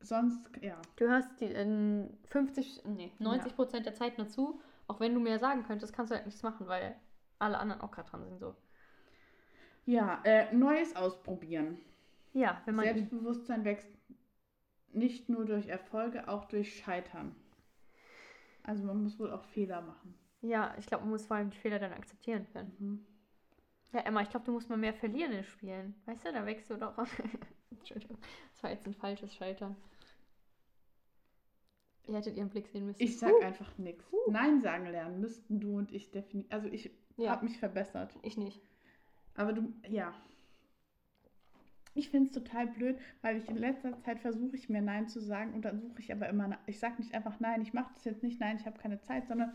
sonst, 0.00 0.50
ja, 0.62 0.86
Du 0.96 1.06
hörst 1.08 1.40
die 1.40 1.46
in 1.46 2.10
50, 2.26 2.82
nee, 2.84 3.10
90 3.18 3.54
Prozent 3.56 3.86
der 3.86 3.94
Zeit 3.94 4.18
nur 4.18 4.28
zu. 4.28 4.60
Auch 4.86 5.00
wenn 5.00 5.14
du 5.14 5.20
mehr 5.20 5.38
sagen 5.38 5.62
könntest, 5.64 5.92
kannst 5.94 6.10
du 6.12 6.16
halt 6.16 6.26
nichts 6.26 6.42
machen, 6.42 6.66
weil 6.66 6.94
alle 7.38 7.58
anderen 7.58 7.80
auch 7.82 7.90
gerade 7.90 8.10
dran 8.10 8.24
sind. 8.24 8.38
So. 8.38 8.54
Ja, 9.88 10.20
äh, 10.24 10.54
Neues 10.54 10.94
ausprobieren. 10.94 11.78
Ja, 12.34 12.60
wenn 12.66 12.74
man. 12.74 12.84
Selbstbewusstsein 12.84 13.64
wächst 13.64 13.88
nicht 14.92 15.28
nur 15.28 15.44
durch 15.46 15.68
Erfolge, 15.68 16.28
auch 16.28 16.44
durch 16.44 16.76
Scheitern. 16.76 17.34
Also 18.62 18.84
man 18.84 19.02
muss 19.02 19.18
wohl 19.18 19.30
auch 19.32 19.44
Fehler 19.44 19.80
machen. 19.80 20.14
Ja, 20.42 20.74
ich 20.78 20.86
glaube, 20.86 21.04
man 21.04 21.12
muss 21.12 21.26
vor 21.26 21.36
allem 21.38 21.50
die 21.50 21.56
Fehler 21.56 21.78
dann 21.78 21.92
akzeptieren 21.92 22.46
können. 22.52 22.76
Mhm. 22.78 23.06
Ja, 23.92 24.00
Emma, 24.00 24.20
ich 24.20 24.28
glaube, 24.28 24.44
du 24.44 24.52
musst 24.52 24.68
mal 24.68 24.76
mehr 24.76 24.92
verlieren 24.92 25.32
in 25.32 25.42
Spielen. 25.42 25.94
Weißt 26.04 26.26
du, 26.26 26.32
da 26.32 26.44
wächst 26.44 26.68
du 26.68 26.76
doch. 26.76 26.94
Entschuldigung, 27.70 28.18
das 28.52 28.62
war 28.62 28.70
jetzt 28.70 28.86
ein 28.86 28.94
falsches 28.94 29.34
Scheitern. 29.34 29.74
Ihr 32.06 32.16
hättet 32.16 32.36
ihren 32.36 32.50
Blick 32.50 32.68
sehen 32.68 32.86
müssen. 32.86 33.02
Ich 33.02 33.18
sag 33.18 33.32
Huh, 33.32 33.40
einfach 33.42 33.76
nichts. 33.78 34.04
Nein 34.28 34.60
sagen 34.60 34.86
lernen 34.86 35.20
müssten 35.20 35.60
du 35.60 35.76
und 35.78 35.92
ich 35.92 36.10
definitiv. 36.10 36.52
Also 36.52 36.68
ich 36.68 36.90
Ja. 37.16 37.30
habe 37.30 37.44
mich 37.46 37.58
verbessert. 37.58 38.14
ich 38.22 38.36
nicht. 38.36 38.60
Aber 39.38 39.52
du, 39.52 39.72
ja. 39.88 40.12
Ich 41.94 42.10
finde 42.10 42.26
es 42.26 42.32
total 42.32 42.66
blöd, 42.66 42.96
weil 43.22 43.36
ich 43.38 43.48
in 43.48 43.56
letzter 43.56 43.98
Zeit 44.00 44.20
versuche 44.20 44.54
ich 44.56 44.68
mir 44.68 44.82
Nein 44.82 45.08
zu 45.08 45.20
sagen 45.20 45.54
und 45.54 45.64
dann 45.64 45.80
suche 45.80 46.00
ich 46.00 46.12
aber 46.12 46.28
immer, 46.28 46.58
ich 46.66 46.78
sage 46.78 46.96
nicht 46.98 47.14
einfach 47.14 47.40
Nein, 47.40 47.62
ich 47.62 47.72
mache 47.72 47.92
das 47.94 48.04
jetzt 48.04 48.22
nicht, 48.22 48.38
nein, 48.40 48.56
ich 48.56 48.66
habe 48.66 48.78
keine 48.78 49.00
Zeit, 49.00 49.26
sondern, 49.26 49.52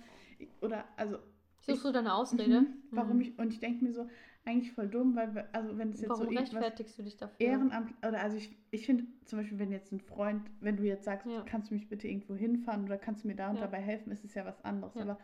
oder, 0.62 0.86
also, 0.98 1.20
Suchst 1.62 1.86
du 1.86 1.92
deine 1.92 2.14
Ausrede? 2.14 2.62
mhm, 2.62 2.84
warum 2.92 3.16
Mhm. 3.18 3.22
ich, 3.22 3.40
und 3.40 3.54
ich 3.54 3.60
denke 3.62 3.84
mir 3.86 3.94
so, 3.94 4.08
eigentlich 4.46 4.72
voll 4.74 4.88
dumm, 4.90 5.16
weil, 5.16 5.34
wir- 5.36 5.48
also 5.54 5.78
wenn 5.78 5.90
es 5.92 6.02
jetzt 6.02 6.10
Warum 6.10 6.26
so 6.34 6.38
rechtfertigst 6.40 6.98
du 6.98 7.04
dich 7.04 7.16
dafür? 7.18 7.46
Ehrenamt, 7.46 7.94
oder 8.06 8.22
also 8.22 8.36
ich, 8.36 8.58
ich 8.72 8.86
finde 8.86 9.06
zum 9.26 9.40
Beispiel, 9.40 9.60
wenn 9.60 9.72
jetzt 9.72 9.92
ein 9.94 10.02
Freund, 10.02 10.50
wenn 10.60 10.76
du 10.78 10.84
jetzt 10.84 11.06
sagst, 11.06 11.28
Ja. 11.28 11.44
kannst 11.44 11.70
du 11.72 11.76
mich 11.76 11.88
bitte 11.88 12.08
irgendwo 12.10 12.36
hinfahren 12.36 12.84
oder 12.84 12.98
kannst 12.98 13.24
du 13.24 13.28
mir 13.30 13.36
da 13.36 13.50
und 13.50 13.56
Ja. 13.58 13.62
dabei 13.62 13.80
helfen, 13.80 14.12
ist 14.12 14.24
es 14.26 14.34
ja 14.34 14.44
was 14.46 14.60
anderes. 14.66 14.96
Ja. 14.96 15.02
Aber 15.04 15.20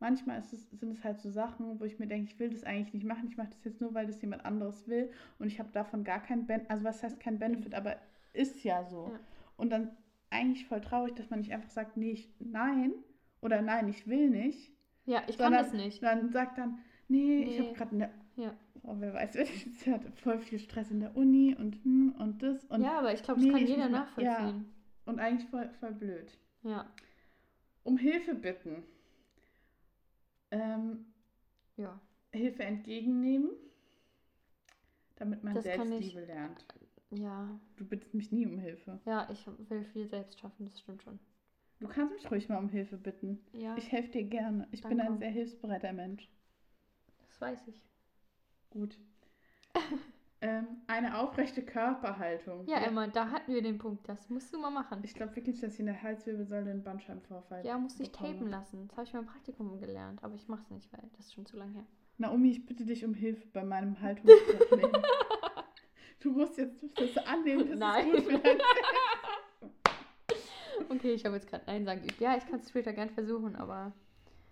manchmal 0.00 0.38
es, 0.38 0.50
sind 0.50 0.90
es 0.92 1.04
halt 1.04 1.20
so 1.20 1.30
Sachen, 1.30 1.78
wo 1.78 1.84
ich 1.84 1.98
mir 1.98 2.06
denke, 2.06 2.30
ich 2.32 2.38
will 2.38 2.50
das 2.50 2.64
eigentlich 2.64 2.92
nicht 2.94 3.06
machen, 3.06 3.28
ich 3.28 3.36
mache 3.36 3.50
das 3.50 3.64
jetzt 3.64 3.80
nur, 3.80 3.94
weil 3.94 4.06
das 4.06 4.20
jemand 4.20 4.44
anderes 4.44 4.88
will 4.88 5.10
und 5.38 5.46
ich 5.48 5.58
habe 5.58 5.70
davon 5.72 6.04
gar 6.04 6.20
keinen 6.22 6.46
Benefit, 6.46 6.70
also 6.70 6.84
was 6.84 7.02
heißt 7.02 7.20
kein 7.20 7.38
Benefit, 7.38 7.74
aber 7.74 7.96
ist 8.32 8.62
ja 8.64 8.84
so. 8.84 9.08
Ja. 9.12 9.20
Und 9.56 9.70
dann 9.70 9.90
eigentlich 10.30 10.66
voll 10.66 10.80
traurig, 10.80 11.14
dass 11.16 11.28
man 11.30 11.40
nicht 11.40 11.52
einfach 11.52 11.70
sagt, 11.70 11.96
nee, 11.96 12.12
ich, 12.12 12.32
nein 12.38 12.92
oder 13.40 13.62
nein, 13.62 13.88
ich 13.88 14.06
will 14.06 14.30
nicht, 14.30 14.72
Ja, 15.04 15.22
ich 15.28 15.36
kann 15.38 15.52
das 15.52 15.72
nicht. 15.72 16.02
dann 16.02 16.30
sagt 16.30 16.58
dann, 16.58 16.78
nee, 17.08 17.42
ich 17.42 17.58
Nee. 17.58 17.66
habe 17.66 17.74
gerade 17.76 17.94
eine 17.94 18.10
Ja. 18.36 18.54
Oh, 18.82 18.94
wer 18.98 19.12
weiß, 19.12 19.34
sie 19.84 19.92
hat 19.92 20.02
voll 20.20 20.38
viel 20.38 20.58
Stress 20.58 20.90
in 20.90 21.00
der 21.00 21.14
Uni 21.16 21.54
und 21.58 21.74
hm 21.84 22.14
und 22.18 22.42
das 22.42 22.64
und, 22.66 22.82
ja, 22.82 22.98
aber 23.00 23.12
ich 23.12 23.22
glaube, 23.22 23.40
das 23.40 23.46
nee, 23.46 23.52
kann 23.52 23.62
ich 23.62 23.68
jeder 23.68 23.88
nachvollziehen. 23.90 24.72
und 25.04 25.18
eigentlich 25.18 25.48
voll, 25.50 25.68
voll 25.80 25.92
blöd. 25.92 26.38
Ja. 26.62 26.86
Um 27.82 27.98
Hilfe 27.98 28.34
bitten. 28.34 28.82
Ähm, 30.50 31.06
Ja. 31.76 32.00
Hilfe 32.32 32.62
entgegennehmen, 32.64 33.50
damit 35.16 35.42
man 35.42 35.54
Das 35.54 35.64
Selbstliebe 35.64 36.24
lernt. 36.24 36.64
Ja. 37.10 37.58
Du 37.76 37.84
bittest 37.84 38.14
mich 38.14 38.30
nie 38.30 38.46
um 38.46 38.58
Hilfe. 38.58 39.00
Ja, 39.04 39.28
ich 39.30 39.44
will 39.68 39.84
viel 39.84 40.06
selbst 40.08 40.38
schaffen, 40.38 40.66
das 40.66 40.78
stimmt 40.78 41.02
schon. 41.02 41.18
Du 41.80 41.88
kannst 41.88 42.12
mich 42.14 42.30
ruhig 42.30 42.48
mal 42.48 42.58
um 42.58 42.68
Hilfe 42.68 42.96
bitten. 42.98 43.40
Ja, 43.52 43.76
Ich 43.76 43.90
helfe 43.90 44.10
dir 44.10 44.24
gerne. 44.24 44.68
Ich 44.70 44.82
bin 44.82 44.98
Danke. 44.98 45.12
ein 45.14 45.18
sehr 45.18 45.30
hilfsbereiter 45.30 45.92
Mensch. 45.92 46.30
das 47.18 47.40
weiß 47.40 47.66
ich. 47.68 47.82
Gut. 48.70 48.98
ähm, 50.42 50.66
eine 50.86 51.18
aufrechte 51.18 51.62
Körperhaltung. 51.62 52.66
Ja, 52.66 52.78
Emma, 52.78 53.06
da 53.08 53.30
hatten 53.30 53.52
wir 53.52 53.62
den 53.62 53.78
Punkt. 53.78 54.08
Das 54.08 54.28
musst 54.30 54.52
du 54.54 54.58
mal 54.58 54.70
machen. 54.70 55.00
Ich 55.04 55.14
glaube 55.14 55.36
wirklich, 55.36 55.60
dass 55.60 55.74
ich 55.74 55.80
in 55.80 55.86
der 55.86 56.02
Halswirbelsäule 56.02 56.70
einen 56.70 56.82
Bandscheibenvorfall 56.82 57.64
Ja, 57.66 57.76
musst 57.78 57.98
dich 57.98 58.10
bekomme. 58.10 58.32
tapen 58.34 58.48
lassen. 58.50 58.88
Das 58.88 58.96
habe 58.96 59.06
ich 59.06 59.12
beim 59.12 59.26
Praktikum 59.26 59.78
gelernt, 59.80 60.22
aber 60.24 60.34
ich 60.34 60.48
mache 60.48 60.62
es 60.62 60.70
nicht, 60.70 60.92
weil 60.92 61.02
das 61.16 61.26
ist 61.26 61.34
schon 61.34 61.46
zu 61.46 61.56
lange 61.56 61.72
her. 61.74 61.84
Naomi, 62.18 62.50
ich 62.50 62.66
bitte 62.66 62.84
dich 62.84 63.04
um 63.04 63.14
Hilfe 63.14 63.46
bei 63.52 63.64
meinem 63.64 64.00
Haltungsproblem. 64.00 64.92
du 66.20 66.30
musst 66.32 66.56
jetzt 66.58 66.84
das 66.96 67.16
annehmen. 67.26 67.68
Das 67.70 67.78
Nein. 67.78 68.10
Ist 68.14 68.28
gut 68.28 68.42
Okay, 70.90 71.12
ich 71.12 71.24
habe 71.24 71.36
jetzt 71.36 71.48
gerade 71.48 71.64
Nein 71.66 71.84
sagen 71.84 72.00
geübt. 72.02 72.20
Ja, 72.20 72.36
ich 72.36 72.46
kann 72.46 72.60
es 72.60 72.68
später 72.68 72.92
gern 72.92 73.10
versuchen, 73.10 73.56
aber 73.56 73.92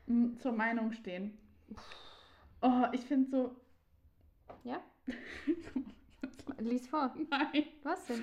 Mm, 0.06 0.36
zur 0.38 0.52
Meinung 0.52 0.92
stehen. 0.92 1.36
Oh, 2.62 2.84
ich 2.92 3.02
finde 3.02 3.28
so. 3.30 3.56
Ja? 4.64 4.80
lies 6.58 6.86
vor. 6.86 7.14
Nein. 7.30 7.64
Was 7.82 8.06
denn? 8.06 8.22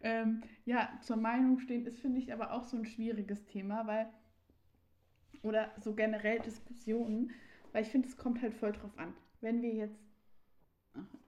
Ähm, 0.00 0.42
ja, 0.64 0.90
zur 1.02 1.16
Meinung 1.16 1.58
stehen 1.58 1.86
ist, 1.86 1.98
finde 1.98 2.20
ich, 2.20 2.32
aber 2.32 2.52
auch 2.52 2.64
so 2.64 2.76
ein 2.76 2.84
schwieriges 2.84 3.44
Thema, 3.46 3.86
weil. 3.86 4.08
Oder 5.42 5.70
so 5.80 5.94
generell 5.94 6.40
Diskussionen, 6.40 7.30
weil 7.72 7.82
ich 7.82 7.88
finde, 7.90 8.08
es 8.08 8.16
kommt 8.16 8.42
halt 8.42 8.54
voll 8.54 8.72
drauf 8.72 8.98
an. 8.98 9.14
Wenn 9.40 9.62
wir 9.62 9.72
jetzt, 9.72 10.00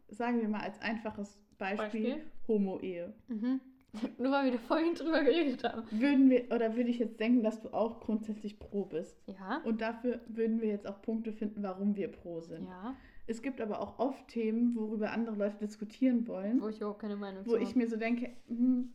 sagen 0.09 0.41
wir 0.41 0.49
mal 0.49 0.63
als 0.63 0.81
einfaches 0.81 1.39
Beispiel, 1.59 2.15
Beispiel? 2.15 2.25
Homo-Ehe. 2.49 3.15
Mhm. 3.29 3.61
Nur 4.19 4.33
weil 4.33 4.47
wir 4.47 4.53
da 4.53 4.59
vorhin 4.59 4.95
drüber 4.95 5.23
geredet 5.23 5.65
haben. 5.65 5.83
Würden 5.91 6.31
wir, 6.31 6.51
oder 6.53 6.77
würde 6.77 6.91
ich 6.91 6.99
jetzt 6.99 7.19
denken, 7.21 7.43
dass 7.43 7.61
du 7.61 7.73
auch 7.73 8.01
grundsätzlich 8.01 8.59
pro 8.59 8.85
bist? 8.85 9.17
Ja. 9.27 9.59
Und 9.65 9.81
dafür 9.81 10.21
würden 10.29 10.61
wir 10.61 10.69
jetzt 10.69 10.87
auch 10.87 11.03
Punkte 11.03 11.33
finden, 11.33 11.63
warum 11.63 11.97
wir 11.97 12.09
pro 12.09 12.41
sind. 12.41 12.67
Ja. 12.69 12.97
Es 13.31 13.43
gibt 13.43 13.61
aber 13.61 13.81
auch 13.81 14.01
oft 14.01 14.27
Themen, 14.27 14.75
worüber 14.75 15.13
andere 15.13 15.37
Leute 15.37 15.57
diskutieren 15.59 16.27
wollen, 16.27 16.61
Wo 16.61 16.67
ich 16.69 16.79
überhaupt 16.79 16.99
keine 17.01 17.15
Meinung 17.15 17.47
wo 17.47 17.55
ich 17.55 17.77
mir 17.77 17.87
so 17.89 17.97
denke, 17.97 18.37
hm, 18.49 18.93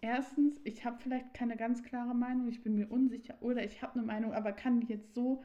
erstens, 0.00 0.60
ich 0.64 0.84
habe 0.84 0.96
vielleicht 1.00 1.32
keine 1.32 1.56
ganz 1.56 1.84
klare 1.84 2.12
Meinung, 2.12 2.48
ich 2.48 2.60
bin 2.64 2.74
mir 2.74 2.90
unsicher, 2.90 3.34
oder 3.40 3.62
ich 3.64 3.80
habe 3.80 3.94
eine 3.94 4.02
Meinung, 4.02 4.32
aber 4.32 4.50
kann 4.50 4.80
die 4.80 4.88
jetzt 4.88 5.14
so, 5.14 5.44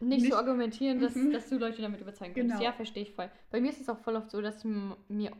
nicht, 0.00 0.22
nicht- 0.22 0.32
so 0.32 0.36
argumentieren, 0.36 0.98
dass, 0.98 1.14
Mhm. 1.14 1.30
dass 1.30 1.48
du 1.48 1.58
Leute 1.58 1.80
damit 1.80 2.00
überzeugen 2.00 2.34
kannst. 2.34 2.50
Genau. 2.54 2.60
Ja, 2.64 2.72
verstehe 2.72 3.04
ich 3.04 3.12
voll. 3.12 3.30
Bei 3.52 3.60
mir 3.60 3.70
ist 3.70 3.80
es 3.80 3.88
auch 3.88 3.98
voll 3.98 4.16
oft 4.16 4.32
so, 4.32 4.40
dass 4.42 4.64
ich 4.64 4.70
mir 5.08 5.30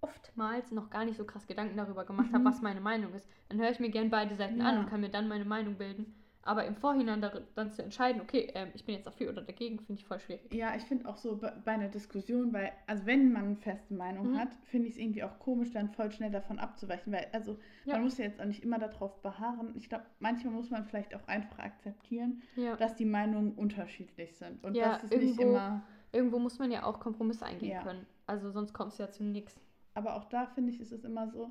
oftmals 0.00 0.70
noch 0.72 0.88
gar 0.88 1.04
nicht 1.04 1.18
so 1.18 1.24
krass 1.24 1.46
Gedanken 1.46 1.76
darüber 1.76 2.06
gemacht 2.06 2.28
habe, 2.32 2.38
Mhm. 2.40 2.44
was 2.46 2.62
meine 2.62 2.80
Meinung 2.80 3.12
ist. 3.12 3.28
Dann 3.50 3.58
höre 3.60 3.70
ich 3.70 3.78
mir 3.80 3.90
gern 3.90 4.08
beide 4.08 4.34
Seiten 4.36 4.62
an 4.62 4.74
Ja. 4.76 4.80
und 4.80 4.88
kann 4.88 5.02
mir 5.02 5.10
dann 5.10 5.28
meine 5.28 5.44
Meinung 5.44 5.74
bilden. 5.76 6.14
Aber 6.46 6.64
im 6.64 6.76
Vorhinein 6.76 7.20
dann 7.56 7.72
zu 7.72 7.82
entscheiden, 7.82 8.20
okay, 8.22 8.50
ähm, 8.54 8.68
ich 8.74 8.84
bin 8.84 8.94
jetzt 8.94 9.06
dafür 9.06 9.30
oder 9.30 9.42
dagegen, 9.42 9.78
finde 9.80 10.00
ich 10.00 10.06
voll 10.06 10.20
schwierig. 10.20 10.54
ja, 10.54 10.76
ich 10.76 10.84
finde 10.84 11.08
auch 11.08 11.16
so 11.16 11.36
bei, 11.36 11.50
bei 11.64 11.72
einer 11.72 11.88
Diskussion, 11.88 12.52
weil, 12.52 12.70
also 12.86 13.04
wenn 13.04 13.32
man 13.32 13.44
eine 13.44 13.56
feste 13.56 13.92
Meinung 13.94 14.30
Mhm. 14.32 14.38
hat, 14.38 14.54
finde 14.64 14.86
ich 14.86 14.94
es 14.94 15.00
irgendwie 15.00 15.24
auch 15.24 15.38
komisch, 15.40 15.72
dann 15.72 15.90
voll 15.90 16.10
schnell 16.12 16.30
davon 16.30 16.58
abzuweichen, 16.60 17.12
weil, 17.12 17.26
also 17.32 17.58
Ja. 17.84 17.94
man 17.94 18.04
muss 18.04 18.16
ja 18.18 18.24
jetzt 18.26 18.40
auch 18.40 18.44
nicht 18.44 18.62
immer 18.62 18.78
darauf 18.78 19.20
beharren. 19.22 19.74
Ich 19.76 19.88
glaube, 19.88 20.04
manchmal 20.20 20.54
muss 20.54 20.70
man 20.70 20.84
vielleicht 20.84 21.14
auch 21.16 21.26
einfach 21.26 21.58
akzeptieren, 21.58 22.42
Ja. 22.54 22.76
dass 22.76 22.94
die 22.94 23.04
Meinungen 23.06 23.52
unterschiedlich 23.54 24.36
sind 24.36 24.62
und 24.64 24.76
Ja, 24.76 24.92
dass 24.92 25.02
es 25.02 25.10
nicht 25.10 25.22
irgendwo- 25.38 25.42
immer. 25.42 25.82
Irgendwo 26.12 26.38
muss 26.38 26.58
man 26.60 26.70
ja 26.70 26.84
auch 26.84 27.00
Kompromisse 27.00 27.44
eingehen 27.44 27.82
können. 27.82 28.06
Also 28.26 28.50
sonst 28.50 28.72
kommt 28.72 28.92
es 28.92 28.98
ja 28.98 29.10
zu 29.10 29.24
nichts. 29.24 29.60
Aber 29.94 30.14
auch 30.14 30.24
da 30.24 30.46
finde 30.46 30.70
ich, 30.70 30.80
ist 30.80 30.92
es 30.92 31.04
immer 31.04 31.28
so, 31.28 31.50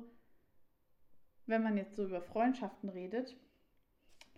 wenn 1.46 1.62
man 1.62 1.76
jetzt 1.76 1.96
so 1.96 2.04
über 2.04 2.20
Freundschaften 2.22 2.88
redet, 2.88 3.36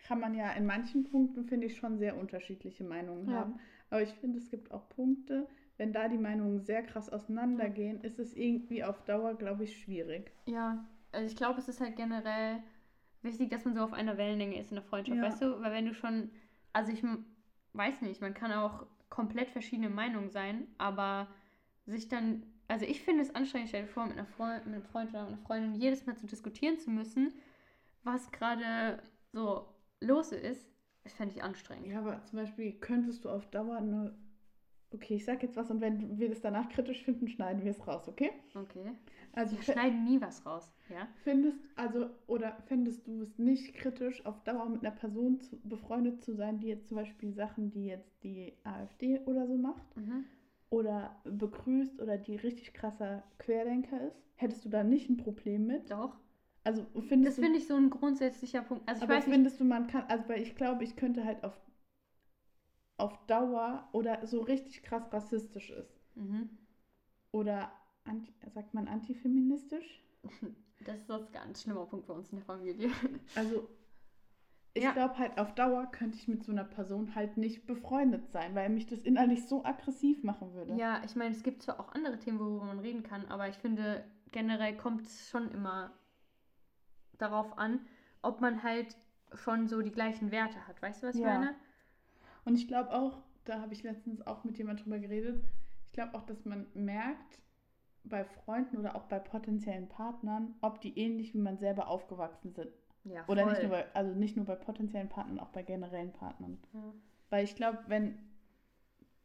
kann 0.08 0.20
man 0.20 0.34
ja 0.34 0.50
in 0.52 0.64
manchen 0.64 1.04
Punkten, 1.04 1.44
finde 1.44 1.66
ich, 1.66 1.76
schon 1.76 1.98
sehr 1.98 2.16
unterschiedliche 2.16 2.82
Meinungen 2.82 3.28
Ja. 3.28 3.40
haben. 3.40 3.60
Aber 3.90 4.00
ich 4.00 4.14
finde, 4.14 4.38
es 4.38 4.48
gibt 4.50 4.72
auch 4.72 4.88
Punkte, 4.88 5.46
wenn 5.76 5.92
da 5.92 6.08
die 6.08 6.16
Meinungen 6.16 6.62
sehr 6.62 6.82
krass 6.82 7.10
auseinandergehen, 7.10 8.00
ist 8.00 8.18
es 8.18 8.32
irgendwie 8.32 8.82
auf 8.82 9.04
Dauer, 9.04 9.34
glaube 9.34 9.64
ich, 9.64 9.78
schwierig. 9.78 10.32
Ja, 10.46 10.82
also 11.12 11.26
ich 11.26 11.36
glaube, 11.36 11.58
es 11.58 11.68
ist 11.68 11.80
halt 11.82 11.96
generell 11.96 12.62
wichtig, 13.20 13.50
dass 13.50 13.66
man 13.66 13.74
so 13.74 13.82
auf 13.82 13.92
einer 13.92 14.16
Wellenlänge 14.16 14.58
ist 14.58 14.70
in 14.70 14.76
der 14.76 14.84
Freundschaft, 14.84 15.18
Ja. 15.18 15.24
weißt 15.24 15.42
du? 15.42 15.60
Weil 15.60 15.72
wenn 15.72 15.84
du 15.84 15.92
schon, 15.92 16.30
also 16.72 16.90
ich 16.90 17.04
weiß 17.74 18.00
nicht, 18.00 18.22
man 18.22 18.32
kann 18.32 18.50
auch 18.52 18.86
komplett 19.10 19.50
verschiedene 19.50 19.90
Meinungen 19.90 20.30
sein, 20.30 20.68
aber 20.78 21.28
sich 21.84 22.08
dann, 22.08 22.46
also 22.66 22.86
ich 22.86 23.02
finde 23.02 23.22
es 23.22 23.34
anstrengend, 23.34 23.68
stell 23.68 23.82
dir 23.82 23.88
vor, 23.88 24.06
mit, 24.06 24.16
einer 24.16 24.26
Freund, 24.26 24.64
mit 24.64 24.74
einem 24.74 24.84
Freund 24.84 25.10
oder 25.10 25.26
einer 25.26 25.36
Freundin 25.38 25.74
jedes 25.74 26.06
Mal 26.06 26.16
zu 26.16 26.26
diskutieren 26.26 26.78
zu 26.78 26.90
müssen, 26.90 27.34
was 28.04 28.32
gerade 28.32 29.02
so 29.32 29.66
los 30.00 30.32
ist, 30.32 30.68
das 31.04 31.12
fände 31.14 31.34
ich 31.34 31.42
anstrengend. 31.42 31.87
Ja, 31.88 32.00
aber 32.00 32.22
zum 32.24 32.38
Beispiel 32.38 32.72
könntest 32.72 33.24
du 33.24 33.30
auf 33.30 33.46
Dauer 33.50 33.76
eine. 33.76 34.14
Okay, 34.90 35.16
ich 35.16 35.24
sag 35.26 35.42
jetzt 35.42 35.56
was 35.56 35.70
und 35.70 35.82
wenn 35.82 36.18
wir 36.18 36.30
das 36.30 36.40
danach 36.40 36.70
kritisch 36.70 37.02
finden, 37.04 37.28
schneiden 37.28 37.62
wir 37.62 37.72
es 37.72 37.87
raus, 37.87 38.08
okay? 38.08 38.30
Okay. 38.54 38.92
Also 39.34 39.56
Wir 39.56 39.62
schneiden 39.62 40.04
nie 40.04 40.18
was 40.18 40.46
raus, 40.46 40.72
ja? 40.88 41.06
findest, 41.24 41.58
also, 41.76 42.08
oder 42.26 42.56
fändest 42.64 43.06
du 43.06 43.20
es 43.20 43.38
nicht 43.38 43.74
kritisch, 43.74 44.24
auf 44.24 44.42
Dauer 44.44 44.66
mit 44.70 44.80
einer 44.80 44.94
Person 44.96 45.40
zu, 45.40 45.61
befreundet 45.61 46.22
zu 46.22 46.32
sein, 46.34 46.58
die 46.58 46.68
jetzt 46.68 46.88
zum 46.88 46.96
Beispiel 46.96 47.34
Sachen, 47.34 47.70
die 47.70 47.84
jetzt 47.84 48.24
die 48.24 48.54
AfD 48.64 49.20
oder 49.26 49.46
so 49.46 49.58
macht, 49.58 49.94
Mhm. 49.96 50.24
oder 50.70 51.20
begrüßt 51.24 52.00
oder 52.00 52.16
die 52.16 52.37
richtig 52.37 52.72
krasser 52.72 53.22
Querdenker 53.38 54.00
ist? 54.06 54.22
Hättest 54.37 54.64
du 54.64 54.70
da 54.70 54.84
nicht 54.84 55.11
ein 55.11 55.18
Problem 55.18 55.66
mit? 55.66 55.90
Doch. 55.90 56.16
Also 56.68 56.85
Das 56.94 57.04
findest 57.09 57.38
du. 57.38 57.42
finde 57.42 57.59
ich 57.59 57.66
so 57.66 57.74
ein 57.76 57.90
grundsätzlicher 57.90 58.62
Punkt. 58.62 58.87
Also 58.88 58.98
ich 59.04 59.09
aber 59.09 59.14
weiß 59.18 59.26
nicht, 59.26 59.35
findest 59.35 59.61
du, 59.61 59.64
man 59.64 59.87
kann, 59.87 60.04
also 60.09 60.28
weil 60.28 60.42
ich 60.42 60.54
glaube, 60.54 60.85
ich 60.85 60.96
könnte 60.96 61.24
halt 61.24 61.42
auf, 61.44 61.59
auf 62.98 63.16
Dauer 63.26 63.88
oder 63.92 64.26
so 64.26 64.40
richtig 64.42 64.83
krass 64.83 65.11
rassistisch 65.12 65.70
ist. 65.70 65.98
mhm. 66.16 66.48
Oder 67.33 67.72
anti, 68.04 68.33
sagt 68.52 68.74
man 68.74 68.87
antifeministisch? 68.88 70.02
das 70.85 70.98
ist 71.00 71.09
das 71.11 71.31
ganz 71.33 71.62
schlimmer 71.62 71.87
Punkt 71.87 72.07
bei 72.07 72.14
uns 72.14 72.31
in 72.31 72.38
der 72.38 72.44
Familie. 72.44 72.90
Also 73.35 73.68
ich 74.74 74.83
Ja. 74.85 74.92
glaube 74.92 75.18
halt 75.18 75.38
auf 75.38 75.54
Dauer 75.54 75.87
könnte 75.90 76.16
ich 76.16 76.28
mit 76.28 76.42
so 76.44 76.52
einer 76.52 76.64
Person 76.64 77.14
halt 77.14 77.37
nicht 77.37 77.66
befreundet 77.66 78.31
sein, 78.31 78.54
weil 78.54 78.68
mich 78.70 78.87
das 78.87 79.00
innerlich 79.00 79.46
so 79.46 79.64
aggressiv 79.64 80.22
machen 80.22 80.54
würde. 80.54 80.76
Ja, 80.76 81.02
ich 81.04 81.16
meine, 81.16 81.35
es 81.35 81.42
gibt 81.42 81.62
zwar 81.62 81.81
auch 81.81 81.88
andere 81.92 82.18
Themen, 82.18 82.38
worüber 82.38 82.64
man 82.64 82.78
reden 82.78 83.02
kann, 83.02 83.26
aber 83.26 83.48
ich 83.48 83.57
finde, 83.57 84.04
generell 84.31 84.76
kommt 84.76 85.02
es 85.02 85.28
schon 85.28 85.50
immer 85.50 85.92
darauf 87.18 87.59
an, 87.59 87.81
ob 88.22 88.40
man 88.40 88.62
halt 88.62 88.96
schon 89.35 89.68
so 89.68 89.83
die 89.83 89.92
gleichen 89.92 90.31
Werte 90.31 90.66
hat. 90.66 90.81
Weißt 90.81 91.02
du, 91.02 91.09
was 91.09 91.16
ich 91.16 91.22
Ja. 91.22 91.38
meine? 91.38 91.54
Und 92.44 92.54
ich 92.54 92.66
glaube 92.66 92.92
auch, 92.92 93.18
da 93.44 93.61
habe 93.61 93.72
ich 93.74 93.83
letztens 93.83 94.26
auch 94.26 94.44
mit 94.44 94.59
jemand 94.59 94.85
drüber 94.85 94.98
geredet, 94.98 95.42
ich 95.87 95.92
glaube 95.92 96.16
auch, 96.16 96.22
dass 96.22 96.44
man 96.44 96.66
merkt 96.74 97.40
bei 98.04 98.24
Freunden 98.24 98.78
oder 98.78 98.94
auch 98.94 99.04
bei 99.04 99.18
potenziellen 99.18 99.88
Partnern, 99.88 100.54
ob 100.61 100.81
die 100.81 100.98
ähnlich 100.98 101.35
wie 101.35 101.38
man 101.38 101.59
selber 101.59 101.88
aufgewachsen 101.88 102.52
sind. 102.52 102.70
Ja, 103.04 103.24
Oder 103.26 103.46
nicht 103.46 103.62
nur 103.62 103.70
bei, 103.70 103.94
also 103.94 104.14
nicht 104.14 104.37
nur 104.37 104.44
bei 104.44 104.54
potenziellen 104.54 105.09
Partnern, 105.09 105.40
auch 105.40 105.48
bei 105.48 105.62
generellen 105.62 106.12
Partnern. 106.12 106.59
Ja. 106.72 106.92
Weil 107.31 107.44
ich 107.44 107.54
glaube, 107.54 107.78
wenn 107.87 108.18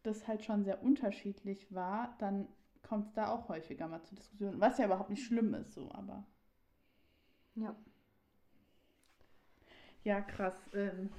das 0.03 0.27
halt 0.27 0.43
schon 0.43 0.63
sehr 0.63 0.83
unterschiedlich 0.83 1.73
war, 1.73 2.15
dann 2.19 2.47
kommt 2.81 3.07
es 3.07 3.13
da 3.13 3.29
auch 3.29 3.47
häufiger 3.49 3.87
mal 3.87 4.03
zu 4.03 4.15
Diskussionen. 4.15 4.59
Was 4.59 4.77
ja 4.77 4.85
überhaupt 4.85 5.09
nicht 5.09 5.25
schlimm 5.25 5.53
ist, 5.53 5.73
so, 5.73 5.89
aber. 5.91 6.25
Ja. 7.55 7.75
Ja, 10.03 10.21
krass. 10.21 10.55
Ähm, 10.73 11.09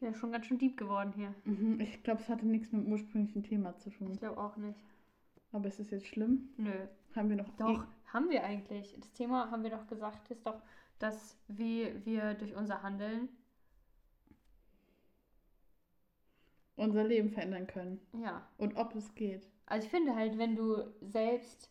Ja, 0.00 0.12
schon 0.14 0.32
ganz 0.32 0.46
schön 0.46 0.58
deep 0.58 0.76
geworden 0.76 1.12
hier. 1.14 1.34
mhm, 1.44 1.80
ich 1.80 2.02
glaube, 2.02 2.20
es 2.20 2.28
hatte 2.28 2.46
nichts 2.46 2.72
mit 2.72 2.84
dem 2.84 2.92
ursprünglichen 2.92 3.42
Thema 3.42 3.76
zu 3.78 3.88
Ich 3.90 3.96
tun. 3.98 4.16
glaube 4.16 4.38
auch 4.40 4.56
nicht. 4.56 4.78
Aber 5.52 5.68
ist 5.68 5.80
es 5.80 5.90
jetzt 5.90 6.06
schlimm? 6.06 6.48
Nö. 6.56 6.70
Haben 7.14 7.28
wir 7.30 7.36
noch. 7.36 7.48
Doch, 7.56 7.86
haben 8.12 8.28
wir 8.28 8.42
eigentlich. 8.44 8.94
Das 8.98 9.12
Thema 9.12 9.50
haben 9.50 9.62
wir 9.62 9.70
doch 9.70 9.86
gesagt, 9.86 10.30
ist 10.30 10.44
doch, 10.46 10.60
dass 10.98 11.36
wie 11.48 11.94
wir 12.04 12.34
durch 12.34 12.54
unser 12.56 12.82
Handeln, 12.82 13.28
unser 16.76 17.04
Leben 17.04 17.30
verändern 17.30 17.66
können. 17.66 18.00
ja. 18.12 18.46
Und 18.58 18.76
ob 18.76 18.94
es 18.94 19.14
geht. 19.14 19.48
Also 19.66 19.86
ich 19.86 19.90
finde 19.90 20.14
halt, 20.14 20.36
wenn 20.38 20.56
du 20.56 20.84
selbst 21.00 21.70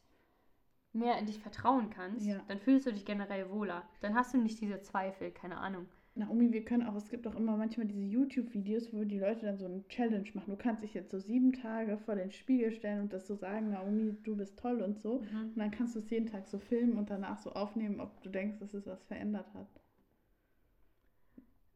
mehr 0.96 1.18
in 1.20 1.26
dich 1.26 1.40
vertrauen 1.40 1.90
kannst, 1.90 2.26
Ja. 2.26 2.42
dann 2.48 2.60
fühlst 2.60 2.86
du 2.88 2.92
dich 2.92 3.06
generell 3.06 3.50
wohler. 3.52 3.84
Dann 4.02 4.16
hast 4.16 4.34
du 4.34 4.38
nicht 4.38 4.60
diese 4.62 4.82
Zweifel, 4.82 5.32
keine 5.32 5.58
Ahnung. 5.58 5.86
Naomi, 6.18 6.54
wir 6.54 6.64
können 6.64 6.88
auch, 6.88 6.96
es 6.96 7.10
gibt 7.10 7.28
auch 7.28 7.36
immer 7.36 7.58
manchmal 7.58 7.88
diese 7.88 8.02
YouTube-Videos, 8.06 8.94
wo 8.94 9.04
die 9.04 9.20
Leute 9.20 9.46
dann 9.48 9.58
so 9.58 9.66
eine 9.66 9.86
Challenge 9.90 10.30
machen. 10.34 10.50
Du 10.52 10.56
kannst 10.56 10.82
dich 10.82 10.94
jetzt 10.94 11.12
so 11.12 11.20
sieben 11.20 11.52
Tage 11.52 11.98
vor 11.98 12.16
den 12.16 12.32
Spiegel 12.32 12.72
stellen 12.72 13.02
und 13.02 13.12
das 13.12 13.28
so 13.28 13.36
sagen, 13.36 13.72
Naomi, 13.72 14.16
du 14.24 14.38
bist 14.38 14.58
toll 14.58 14.82
und 14.82 14.98
so. 15.02 15.16
Und 15.34 15.58
dann 15.58 15.72
kannst 15.72 15.94
du 15.96 16.00
es 16.00 16.10
jeden 16.10 16.28
Tag 16.28 16.48
so 16.48 16.58
filmen 16.58 16.98
und 16.98 17.10
danach 17.10 17.38
so 17.40 17.52
aufnehmen, 17.52 18.00
ob 18.00 18.22
du 18.24 18.30
denkst, 18.30 18.60
dass 18.60 18.74
es 18.74 18.88
was 18.88 19.04
verändert 19.04 19.54
hat. 19.54 19.68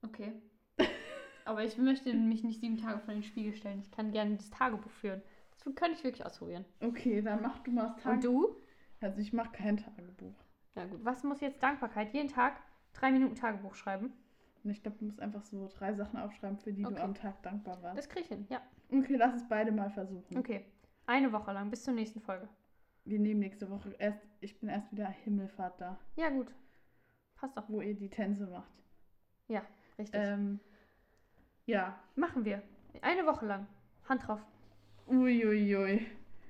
Okay. 0.04 0.32
Aber 1.46 1.64
ich 1.66 1.78
möchte 1.78 2.14
mich 2.14 2.44
nicht 2.44 2.62
sieben 2.62 2.78
Tage 2.78 3.00
vor 3.00 3.14
den 3.14 3.24
Spiegel 3.24 3.54
stellen. 3.54 3.80
Ich 3.82 3.92
kann 3.92 4.12
gerne 4.12 4.36
das 4.38 4.50
Tagebuch 4.52 4.92
führen. 4.92 5.22
Das 5.52 5.64
könnte 5.76 5.98
ich 5.98 6.04
wirklich 6.04 6.26
ausprobieren. 6.26 6.64
Okay, 6.80 7.22
dann 7.22 7.42
mach 7.42 7.60
du 7.60 7.72
mal 7.72 7.88
das 7.98 8.06
Und 8.06 8.22
Tagebuch. 8.22 8.56
du? 8.56 8.56
Also 9.02 9.20
ich 9.20 9.34
mache 9.34 9.52
kein 9.52 9.78
Tagebuch. 9.78 10.36
Ja 10.76 10.86
gut. 10.86 11.04
Was 11.04 11.24
muss 11.24 11.42
jetzt 11.42 11.62
Dankbarkeit? 11.64 12.14
Jeden 12.14 12.30
Tag 12.30 12.62
drei 12.94 13.12
Minuten 13.12 13.36
Tagebuch 13.36 13.76
schreiben. 13.76 14.12
Und 14.64 14.72
ich 14.72 14.82
glaube, 14.82 14.98
du 14.98 15.06
musst 15.06 15.22
einfach 15.22 15.44
so 15.46 15.70
drei 15.78 15.94
Sachen 15.94 16.20
aufschreiben, 16.20 16.58
für 16.58 16.74
die 16.74 16.86
Okay. 16.86 16.96
du 16.96 17.02
am 17.02 17.14
Tag 17.14 17.42
dankbar 17.44 17.82
warst. 17.82 17.98
Das 17.98 18.10
kriege 18.10 18.22
ich 18.22 18.28
hin, 18.28 18.46
ja. 18.50 18.62
Okay, 18.92 19.16
lass 19.16 19.34
es 19.36 19.48
beide 19.48 19.72
mal 19.72 19.90
versuchen. 19.90 20.38
Okay. 20.38 20.66
Eine 21.06 21.32
Woche 21.32 21.54
lang, 21.54 21.70
bis 21.70 21.84
zur 21.84 21.94
nächsten 21.94 22.20
Folge. 22.20 22.50
Wir 23.06 23.20
nehmen 23.20 23.40
nächste 23.40 23.70
Woche 23.70 23.96
erst, 23.98 24.20
ich 24.42 24.60
bin 24.60 24.68
erst 24.70 24.92
wieder 24.92 25.08
Himmelfahrt 25.08 25.80
da, 25.80 25.98
Ja, 26.18 26.30
gut. 26.30 26.54
Passt 27.36 27.56
doch. 27.58 27.70
wo 27.70 27.80
ihr 27.82 27.96
die 27.96 28.10
Tänze 28.10 28.48
macht. 28.48 28.72
Richtig. 29.98 30.18
Ähm, 30.18 30.60
ja. 31.66 32.00
Machen 32.16 32.46
wir. 32.46 32.62
Eine 33.02 33.26
Woche 33.26 33.46
lang. 33.46 33.68
Hand 34.08 34.26
drauf. 34.26 34.40
Uiuiui. 35.08 36.06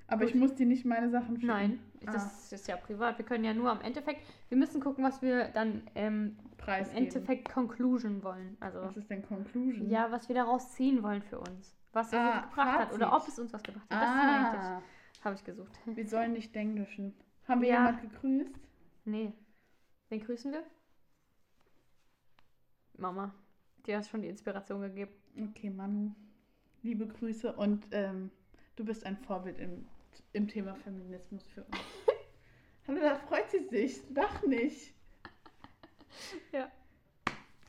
Aber 0.08 0.22
Gut. 0.26 0.30
ich 0.30 0.36
muss 0.36 0.54
dir 0.54 0.68
nicht 0.68 0.86
meine 0.86 1.10
Sachen 1.10 1.36
schicken. 1.38 1.48
Nein, 1.48 1.80
Ah. 2.08 2.12
das 2.14 2.52
ist 2.54 2.68
ja 2.68 2.78
privat. 2.78 3.18
Wir 3.18 3.26
können 3.26 3.44
ja 3.44 3.54
nur 3.54 3.70
am 3.70 3.82
Endeffekt, 3.82 4.22
wir 4.50 4.58
müssen 4.58 4.82
gucken, 4.82 5.04
was 5.04 5.22
wir 5.22 5.50
dann 5.50 5.84
ähm, 5.96 6.38
im. 6.66 6.96
Endeffekt 6.96 7.50
Conclusion 7.52 8.24
wollen. 8.24 8.56
Also, 8.60 8.82
Was 8.82 8.96
ist 8.98 9.10
denn 9.10 9.24
Conclusion? 9.26 9.90
ja, 9.90 10.12
was 10.12 10.28
wir 10.30 10.36
daraus 10.36 10.72
ziehen 10.74 11.02
wollen 11.04 11.22
für 11.24 11.40
uns. 11.40 11.76
Was 11.94 12.08
es 12.08 12.14
Ah, 12.14 12.40
uns 12.40 12.50
gebracht 12.50 12.80
hat 12.80 12.94
oder 12.94 13.08
Fazit. 13.10 13.22
ob 13.24 13.28
es 13.28 13.40
uns 13.40 13.54
was 13.54 13.64
gebracht 13.64 13.86
hat. 13.90 14.02
Das 14.02 14.10
ist 14.10 14.16
mir 14.16 14.22
eigentlich, 14.48 14.62
Ah, 14.62 14.82
habe 15.26 15.36
ich 15.36 15.44
gesucht. 15.44 15.80
wir 15.86 16.08
sollen 16.08 16.34
nicht 16.34 16.56
englischen. 16.56 17.14
Haben 17.48 17.62
wir 17.62 17.70
Ja. 17.70 17.86
jemand 17.88 18.02
gegrüßt? 18.02 18.52
Nee. 19.06 19.34
Wen 20.10 20.20
grüßen 20.22 20.52
wir? 20.52 20.64
Mama. 22.98 23.34
Die 23.86 23.96
hat 23.96 24.06
schon 24.08 24.22
die 24.22 24.28
Inspiration 24.28 24.82
gegeben. 24.82 25.12
Okay, 25.50 25.70
Manu. 25.70 26.12
Liebe 26.82 27.08
Grüße 27.08 27.54
und 27.54 27.88
ähm, 27.92 28.30
du 28.76 28.86
bist 28.86 29.06
ein 29.06 29.18
Vorbild 29.18 29.58
im, 29.58 29.88
im 30.34 30.48
Thema 30.48 30.76
Feminismus 30.76 31.48
für 31.48 31.64
uns. 31.64 31.80
Hallo, 32.88 33.00
da 33.02 33.16
freut 33.16 33.50
sie 33.50 33.68
sich. 33.70 34.02
Lach 34.14 34.42
nicht. 34.44 34.94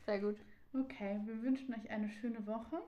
Sehr 0.05 0.19
gut. 0.19 0.37
Okay, 0.73 1.19
wir 1.25 1.41
wünschen 1.43 1.73
euch 1.73 1.89
eine 1.89 2.09
schöne 2.09 2.45
Woche. 2.47 2.81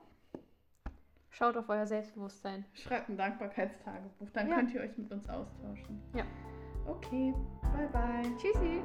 Schaut 1.30 1.56
auf 1.56 1.68
euer 1.68 1.86
Selbstbewusstsein. 1.86 2.64
Schreibt 2.74 3.08
ein 3.08 3.16
Dankbarkeitstagebuch, 3.16 4.30
dann 4.32 4.48
Ja. 4.48 4.56
könnt 4.56 4.72
ihr 4.74 4.80
euch 4.82 4.96
mit 4.96 5.10
uns 5.10 5.28
austauschen. 5.28 6.00
Ja. 6.14 6.24
Okay, 6.86 7.34
bye 7.76 7.88
bye. 7.88 8.36
Tschüssi. 8.36 8.82